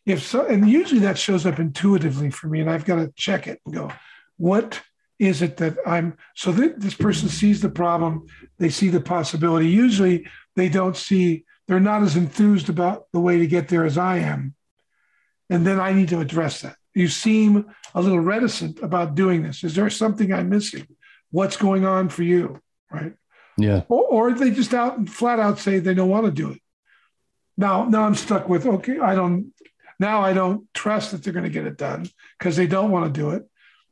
if 0.05 0.23
so, 0.23 0.45
and 0.45 0.67
usually 0.67 1.01
that 1.01 1.17
shows 1.17 1.45
up 1.45 1.59
intuitively 1.59 2.31
for 2.31 2.47
me, 2.47 2.61
and 2.61 2.69
I've 2.69 2.85
got 2.85 2.95
to 2.95 3.11
check 3.15 3.47
it 3.47 3.61
and 3.65 3.75
go, 3.75 3.91
what 4.37 4.81
is 5.19 5.41
it 5.41 5.57
that 5.57 5.77
I'm 5.85 6.17
so 6.35 6.51
that 6.53 6.79
this 6.79 6.93
person 6.93 7.29
sees 7.29 7.61
the 7.61 7.69
problem, 7.69 8.27
they 8.59 8.69
see 8.69 8.89
the 8.89 9.01
possibility. 9.01 9.67
Usually 9.67 10.27
they 10.55 10.69
don't 10.69 10.95
see 10.95 11.45
they're 11.67 11.79
not 11.79 12.03
as 12.03 12.15
enthused 12.15 12.69
about 12.69 13.05
the 13.11 13.19
way 13.19 13.39
to 13.39 13.47
get 13.47 13.67
there 13.67 13.85
as 13.85 13.97
I 13.97 14.17
am. 14.17 14.55
And 15.49 15.65
then 15.65 15.79
I 15.79 15.93
need 15.93 16.09
to 16.09 16.19
address 16.19 16.61
that. 16.61 16.77
You 16.93 17.07
seem 17.07 17.65
a 17.93 18.01
little 18.01 18.19
reticent 18.19 18.79
about 18.81 19.15
doing 19.15 19.43
this. 19.43 19.63
Is 19.63 19.75
there 19.75 19.89
something 19.89 20.31
I'm 20.33 20.49
missing? 20.49 20.87
What's 21.31 21.57
going 21.57 21.85
on 21.85 22.09
for 22.09 22.23
you? 22.23 22.61
Right. 22.91 23.13
Yeah. 23.57 23.83
Or, 23.89 24.03
or 24.03 24.33
they 24.33 24.51
just 24.51 24.73
out 24.73 24.97
and 24.97 25.11
flat 25.11 25.39
out 25.39 25.59
say 25.59 25.79
they 25.79 25.93
don't 25.93 26.09
want 26.09 26.25
to 26.25 26.31
do 26.31 26.51
it. 26.51 26.61
Now, 27.57 27.85
now 27.85 28.03
I'm 28.03 28.15
stuck 28.15 28.47
with, 28.47 28.65
okay, 28.65 28.99
I 28.99 29.15
don't, 29.15 29.53
now 29.99 30.21
I 30.21 30.33
don't 30.33 30.71
trust 30.73 31.11
that 31.11 31.23
they're 31.23 31.33
going 31.33 31.43
to 31.43 31.49
get 31.49 31.65
it 31.65 31.77
done 31.77 32.07
because 32.37 32.55
they 32.55 32.67
don't 32.67 32.91
want 32.91 33.13
to 33.13 33.19
do 33.19 33.31
it. 33.31 33.47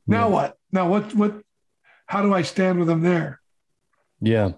Now 0.08 0.28
yeah. 0.28 0.34
what? 0.34 0.58
Now 0.71 0.88
what, 0.88 1.15
what, 1.15 1.41
how 2.06 2.21
do 2.21 2.34
I 2.34 2.43
stand 2.43 2.80
with 2.80 2.88
them 2.88 3.02
there? 3.02 3.41
Yeah. 4.21 4.52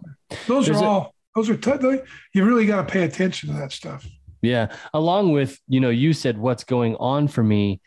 Those 0.45 0.65
There's 0.65 0.81
are 0.81 0.85
all, 0.85 1.15
those 1.35 1.49
are 1.49 1.55
t- 1.55 2.01
you 2.33 2.45
really 2.45 2.65
got 2.65 2.85
to 2.85 2.91
pay 2.91 3.03
attention 3.03 3.49
to 3.49 3.55
that 3.59 3.71
stuff. 3.71 4.05
Yeah, 4.41 4.75
along 4.93 5.31
with 5.31 5.59
you 5.67 5.79
know, 5.79 5.89
you 5.89 6.13
said 6.13 6.37
what's 6.37 6.63
going 6.63 6.95
on 6.97 7.27
for 7.27 7.43
me. 7.43 7.81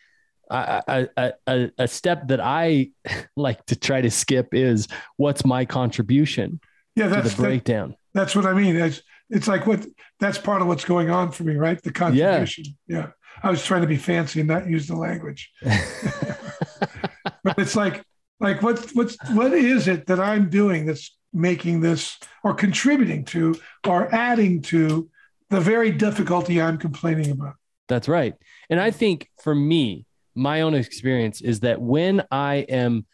I, 0.51 1.09
I, 1.17 1.33
a, 1.47 1.71
a 1.79 1.89
step 1.89 2.29
that 2.29 2.41
I 2.41 2.91
like 3.37 3.65
to 3.67 3.77
try 3.77 4.01
to 4.01 4.11
skip 4.11 4.49
is 4.53 4.89
what's 5.17 5.45
my 5.45 5.65
contribution 5.65 6.61
yeah, 6.97 7.07
that's, 7.07 7.31
to 7.31 7.37
the 7.37 7.43
breakdown. 7.43 7.91
That, 7.91 8.21
that's 8.21 8.37
what 8.37 8.47
I 8.47 8.55
mean. 8.55 8.77
It's, 8.77 9.03
it's 9.31 9.47
like 9.47 9.67
what 9.67 9.87
that's 10.19 10.39
part 10.39 10.61
of 10.61 10.69
what's 10.69 10.85
going 10.85 11.11
on 11.11 11.31
for 11.31 11.45
me, 11.45 11.55
right? 11.55 11.81
The 11.81 11.93
contribution. 11.93 12.65
Yeah. 12.89 12.97
yeah. 12.99 13.07
I 13.43 13.51
was 13.51 13.65
trying 13.65 13.83
to 13.83 13.87
be 13.87 13.97
fancy 13.97 14.41
and 14.41 14.49
not 14.49 14.69
use 14.69 14.89
the 14.89 14.97
language. 14.97 15.51
but 15.63 17.59
it's 17.59 17.77
like 17.77 18.05
like 18.41 18.63
what 18.63 18.91
what's 18.95 19.17
what 19.31 19.53
is 19.53 19.87
it 19.89 20.07
that 20.07 20.19
I'm 20.19 20.51
doing 20.51 20.87
that's 20.87 21.17
making 21.33 21.81
this 21.81 22.19
or 22.43 22.55
contributing 22.55 23.25
to 23.27 23.55
or 23.87 24.13
adding 24.13 24.63
to 24.63 25.09
the 25.49 25.61
very 25.61 25.93
difficulty 25.93 26.61
I'm 26.61 26.79
complaining 26.79 27.31
about. 27.31 27.55
That's 27.89 28.09
right. 28.09 28.35
And 28.69 28.81
I 28.81 28.91
think 28.91 29.29
for 29.43 29.55
me, 29.55 30.07
my 30.41 30.63
own 30.63 30.75
experience 30.75 31.43
is 31.43 31.61
that 31.61 31.81
when 31.81 32.25
I 32.31 32.67
am 32.69 33.07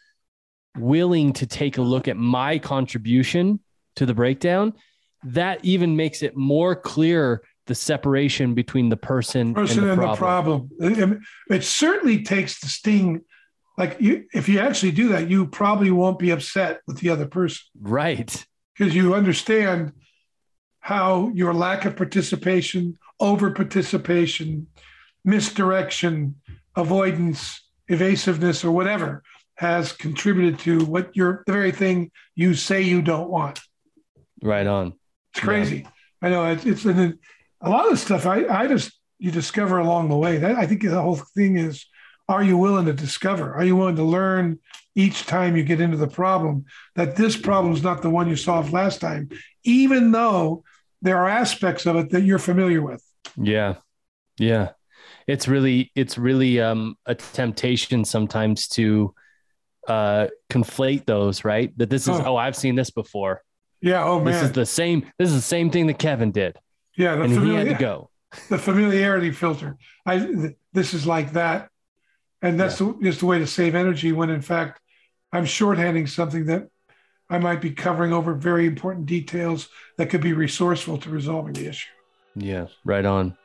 willing 0.77 1.33
to 1.33 1.45
take 1.45 1.77
a 1.77 1.81
look 1.81 2.07
at 2.07 2.15
my 2.15 2.57
contribution 2.57 3.59
to 3.97 4.05
the 4.05 4.13
breakdown, 4.13 4.73
that 5.23 5.59
even 5.63 5.97
makes 5.97 6.23
it 6.23 6.37
more 6.37 6.75
clear 6.75 7.43
the 7.65 7.75
separation 7.75 8.53
between 8.53 8.87
the 8.87 8.95
person, 8.95 9.53
person 9.53 9.79
and, 9.79 9.87
the, 9.87 9.91
and 9.91 10.17
problem. 10.17 10.69
the 10.79 10.89
problem. 10.91 11.21
It 11.49 11.63
certainly 11.65 12.23
takes 12.23 12.61
the 12.61 12.67
sting 12.67 13.21
like 13.77 13.97
you 13.99 14.25
if 14.33 14.49
you 14.49 14.59
actually 14.59 14.91
do 14.91 15.09
that 15.09 15.29
you 15.29 15.45
probably 15.45 15.91
won't 15.91 16.17
be 16.17 16.31
upset 16.31 16.81
with 16.87 16.97
the 16.97 17.09
other 17.09 17.27
person 17.27 17.63
right 17.79 18.45
because 18.75 18.95
you 18.95 19.13
understand 19.13 19.91
how 20.79 21.29
your 21.35 21.53
lack 21.53 21.85
of 21.85 21.95
participation 21.95 22.97
over 23.19 23.51
participation 23.51 24.65
misdirection 25.23 26.35
avoidance 26.77 27.61
evasiveness 27.89 28.63
or 28.63 28.71
whatever 28.71 29.23
has 29.55 29.91
contributed 29.91 30.59
to 30.59 30.85
what 30.85 31.15
you're 31.15 31.43
the 31.47 31.51
very 31.51 31.71
thing 31.71 32.11
you 32.35 32.53
say 32.53 32.81
you 32.81 33.01
don't 33.01 33.29
want. 33.29 33.59
Right 34.41 34.67
on. 34.67 34.93
It's 35.33 35.43
crazy. 35.43 35.79
Yeah. 35.79 35.89
I 36.21 36.29
know 36.29 36.45
it's, 36.45 36.65
it's 36.65 36.85
and 36.85 37.17
a 37.61 37.69
lot 37.69 37.91
of 37.91 37.99
stuff 37.99 38.25
I, 38.25 38.45
I 38.45 38.67
just 38.67 38.91
you 39.19 39.31
discover 39.31 39.79
along 39.79 40.09
the 40.09 40.17
way. 40.17 40.37
That 40.37 40.55
I 40.55 40.67
think 40.67 40.83
the 40.83 41.01
whole 41.01 41.15
thing 41.15 41.57
is 41.57 41.85
are 42.29 42.43
you 42.43 42.57
willing 42.57 42.85
to 42.85 42.93
discover? 42.93 43.53
Are 43.55 43.63
you 43.63 43.75
willing 43.75 43.95
to 43.95 44.03
learn 44.03 44.59
each 44.95 45.25
time 45.25 45.55
you 45.55 45.63
get 45.63 45.81
into 45.81 45.97
the 45.97 46.07
problem 46.07 46.65
that 46.95 47.15
this 47.15 47.37
problem 47.37 47.73
is 47.73 47.83
not 47.83 48.01
the 48.01 48.09
one 48.09 48.27
you 48.27 48.35
solved 48.35 48.73
last 48.73 48.99
time, 48.99 49.29
even 49.63 50.11
though 50.11 50.63
there 51.01 51.17
are 51.17 51.29
aspects 51.29 51.85
of 51.85 51.95
it 51.95 52.09
that 52.11 52.23
you're 52.23 52.39
familiar 52.39 52.81
with? 52.81 53.03
Yeah. 53.37 53.75
Yeah. 54.37 54.71
It's 55.27 55.47
really, 55.47 55.91
it's 55.95 56.17
really 56.17 56.61
um, 56.61 56.95
a 57.05 57.15
temptation 57.15 58.05
sometimes 58.05 58.67
to 58.69 59.13
uh, 59.87 60.27
conflate 60.49 61.05
those, 61.05 61.43
right? 61.43 61.77
That 61.77 61.89
this 61.89 62.03
is, 62.03 62.19
oh, 62.19 62.23
oh 62.25 62.35
I've 62.35 62.55
seen 62.55 62.75
this 62.75 62.89
before. 62.89 63.43
Yeah. 63.81 64.03
Oh 64.03 64.19
man. 64.19 64.33
This 64.33 64.43
is 64.43 64.51
the 64.53 64.65
same, 64.65 65.11
this 65.19 65.29
is 65.29 65.35
the 65.35 65.41
same 65.41 65.69
thing 65.69 65.87
that 65.87 65.99
Kevin 65.99 66.31
did. 66.31 66.57
Yeah. 66.95 67.13
and 67.13 67.33
familiar, 67.33 67.61
he 67.61 67.67
had 67.67 67.77
to 67.77 67.83
go. 67.83 68.09
The 68.49 68.57
familiarity 68.57 69.31
filter. 69.31 69.77
I, 70.05 70.53
this 70.73 70.93
is 70.93 71.05
like 71.05 71.33
that 71.33 71.69
and 72.41 72.59
that's 72.59 72.79
yeah. 72.79 72.87
the, 72.87 73.03
just 73.03 73.19
the 73.19 73.25
way 73.25 73.39
to 73.39 73.47
save 73.47 73.75
energy 73.75 74.11
when 74.11 74.29
in 74.29 74.41
fact 74.41 74.79
i'm 75.31 75.45
shorthanding 75.45 76.07
something 76.07 76.45
that 76.45 76.67
i 77.29 77.37
might 77.37 77.61
be 77.61 77.71
covering 77.71 78.13
over 78.13 78.33
very 78.33 78.65
important 78.65 79.05
details 79.05 79.69
that 79.97 80.09
could 80.09 80.21
be 80.21 80.33
resourceful 80.33 80.97
to 80.97 81.09
resolving 81.09 81.53
the 81.53 81.67
issue 81.67 81.89
yeah 82.35 82.67
right 82.85 83.05
on 83.05 83.35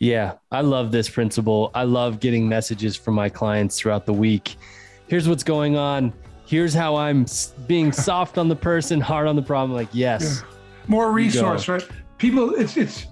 yeah 0.00 0.34
i 0.50 0.60
love 0.60 0.90
this 0.90 1.08
principle 1.08 1.70
i 1.74 1.84
love 1.84 2.18
getting 2.20 2.48
messages 2.48 2.96
from 2.96 3.14
my 3.14 3.28
clients 3.28 3.78
throughout 3.78 4.06
the 4.06 4.12
week 4.12 4.56
here's 5.06 5.28
what's 5.28 5.44
going 5.44 5.76
on 5.76 6.12
here's 6.46 6.74
how 6.74 6.96
i'm 6.96 7.24
being 7.68 7.92
soft 8.08 8.38
on 8.38 8.48
the 8.48 8.56
person 8.56 9.00
hard 9.00 9.28
on 9.28 9.36
the 9.36 9.42
problem 9.42 9.72
like 9.72 9.88
yes 9.92 10.42
yeah. 10.42 10.56
more 10.88 11.12
resource 11.12 11.68
right 11.68 11.86
people 12.18 12.54
it's 12.54 12.76
it's 12.76 13.06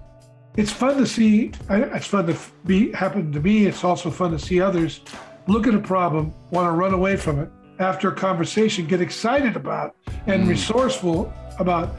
it's 0.56 0.72
fun 0.72 0.96
to 0.96 1.06
see. 1.06 1.52
It's 1.70 2.08
fun 2.08 2.26
to 2.26 2.36
be 2.66 2.90
happen 2.90 3.30
to 3.30 3.38
me. 3.38 3.66
It's 3.66 3.84
also 3.84 4.10
fun 4.10 4.32
to 4.32 4.40
see 4.40 4.60
others 4.60 5.02
look 5.46 5.68
at 5.68 5.74
a 5.74 5.78
problem, 5.78 6.34
want 6.50 6.66
to 6.66 6.72
run 6.72 6.92
away 6.92 7.16
from 7.16 7.38
it 7.38 7.48
after 7.78 8.08
a 8.08 8.14
conversation, 8.14 8.86
get 8.86 9.00
excited 9.00 9.56
about 9.56 9.94
and 10.26 10.44
mm. 10.44 10.48
resourceful 10.48 11.32
about 11.60 11.94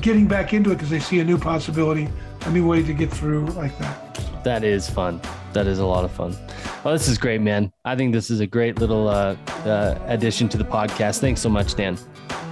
getting 0.00 0.28
back 0.28 0.54
into 0.54 0.70
it 0.70 0.74
because 0.74 0.90
they 0.90 1.00
see 1.00 1.18
a 1.18 1.24
new 1.24 1.36
possibility, 1.36 2.08
a 2.42 2.50
new 2.50 2.66
way 2.66 2.82
to 2.82 2.92
get 2.92 3.10
through 3.10 3.46
like 3.48 3.76
that. 3.78 4.44
That 4.44 4.64
is 4.64 4.88
fun. 4.88 5.20
That 5.52 5.66
is 5.66 5.78
a 5.78 5.86
lot 5.86 6.04
of 6.04 6.12
fun. 6.12 6.36
Well, 6.84 6.94
this 6.94 7.08
is 7.08 7.18
great, 7.18 7.40
man. 7.40 7.72
I 7.84 7.96
think 7.96 8.12
this 8.12 8.30
is 8.30 8.40
a 8.40 8.46
great 8.46 8.78
little 8.78 9.08
uh, 9.08 9.36
uh, 9.64 9.98
addition 10.06 10.48
to 10.50 10.58
the 10.58 10.64
podcast. 10.64 11.18
Thanks 11.20 11.40
so 11.40 11.48
much, 11.48 11.74
Dan. 11.74 11.96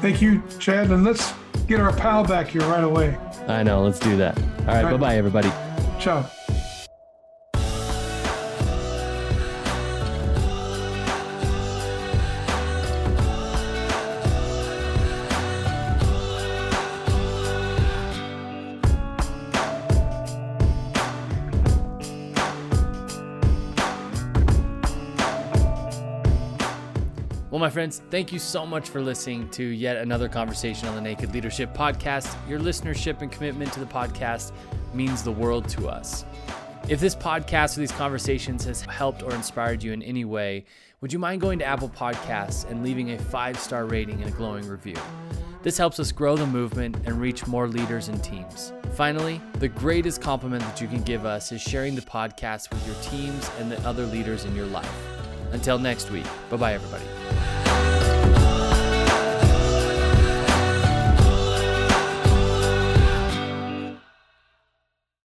Thank 0.00 0.20
you, 0.20 0.42
Chad. 0.58 0.90
And 0.90 1.04
let's 1.04 1.32
get 1.66 1.80
our 1.80 1.92
pal 1.94 2.24
back 2.24 2.48
here 2.48 2.62
right 2.62 2.84
away. 2.84 3.16
I 3.48 3.62
know. 3.62 3.82
Let's 3.82 3.98
do 3.98 4.16
that. 4.16 4.36
All 4.38 4.44
right. 4.44 4.58
All 4.68 4.82
right. 4.84 4.90
Bye 4.92 4.96
bye, 4.96 5.16
everybody. 5.16 5.50
Ciao. 6.00 6.28
Well, 27.56 27.64
my 27.64 27.70
friends, 27.70 28.02
thank 28.10 28.34
you 28.34 28.38
so 28.38 28.66
much 28.66 28.90
for 28.90 29.00
listening 29.00 29.48
to 29.52 29.64
yet 29.64 29.96
another 29.96 30.28
conversation 30.28 30.88
on 30.88 30.94
the 30.94 31.00
Naked 31.00 31.32
Leadership 31.32 31.72
Podcast. 31.72 32.36
Your 32.46 32.60
listenership 32.60 33.22
and 33.22 33.32
commitment 33.32 33.72
to 33.72 33.80
the 33.80 33.86
podcast 33.86 34.52
means 34.92 35.22
the 35.22 35.32
world 35.32 35.66
to 35.70 35.88
us. 35.88 36.26
If 36.86 37.00
this 37.00 37.14
podcast 37.14 37.78
or 37.78 37.80
these 37.80 37.92
conversations 37.92 38.66
has 38.66 38.82
helped 38.82 39.22
or 39.22 39.34
inspired 39.34 39.82
you 39.82 39.94
in 39.94 40.02
any 40.02 40.26
way, 40.26 40.66
would 41.00 41.14
you 41.14 41.18
mind 41.18 41.40
going 41.40 41.58
to 41.60 41.64
Apple 41.64 41.88
Podcasts 41.88 42.70
and 42.70 42.84
leaving 42.84 43.12
a 43.12 43.18
five 43.18 43.58
star 43.58 43.86
rating 43.86 44.20
and 44.20 44.30
a 44.30 44.36
glowing 44.36 44.68
review? 44.68 44.98
This 45.62 45.78
helps 45.78 45.98
us 45.98 46.12
grow 46.12 46.36
the 46.36 46.44
movement 46.44 46.96
and 47.06 47.18
reach 47.18 47.46
more 47.46 47.68
leaders 47.68 48.08
and 48.08 48.22
teams. 48.22 48.74
Finally, 48.96 49.40
the 49.60 49.68
greatest 49.68 50.20
compliment 50.20 50.62
that 50.64 50.82
you 50.82 50.88
can 50.88 51.00
give 51.00 51.24
us 51.24 51.52
is 51.52 51.62
sharing 51.62 51.94
the 51.94 52.02
podcast 52.02 52.68
with 52.68 52.86
your 52.86 52.96
teams 52.96 53.50
and 53.58 53.72
the 53.72 53.80
other 53.88 54.04
leaders 54.04 54.44
in 54.44 54.54
your 54.54 54.66
life. 54.66 54.94
Until 55.52 55.78
next 55.78 56.10
week, 56.10 56.26
bye 56.50 56.58
bye, 56.58 56.74
everybody. 56.74 57.15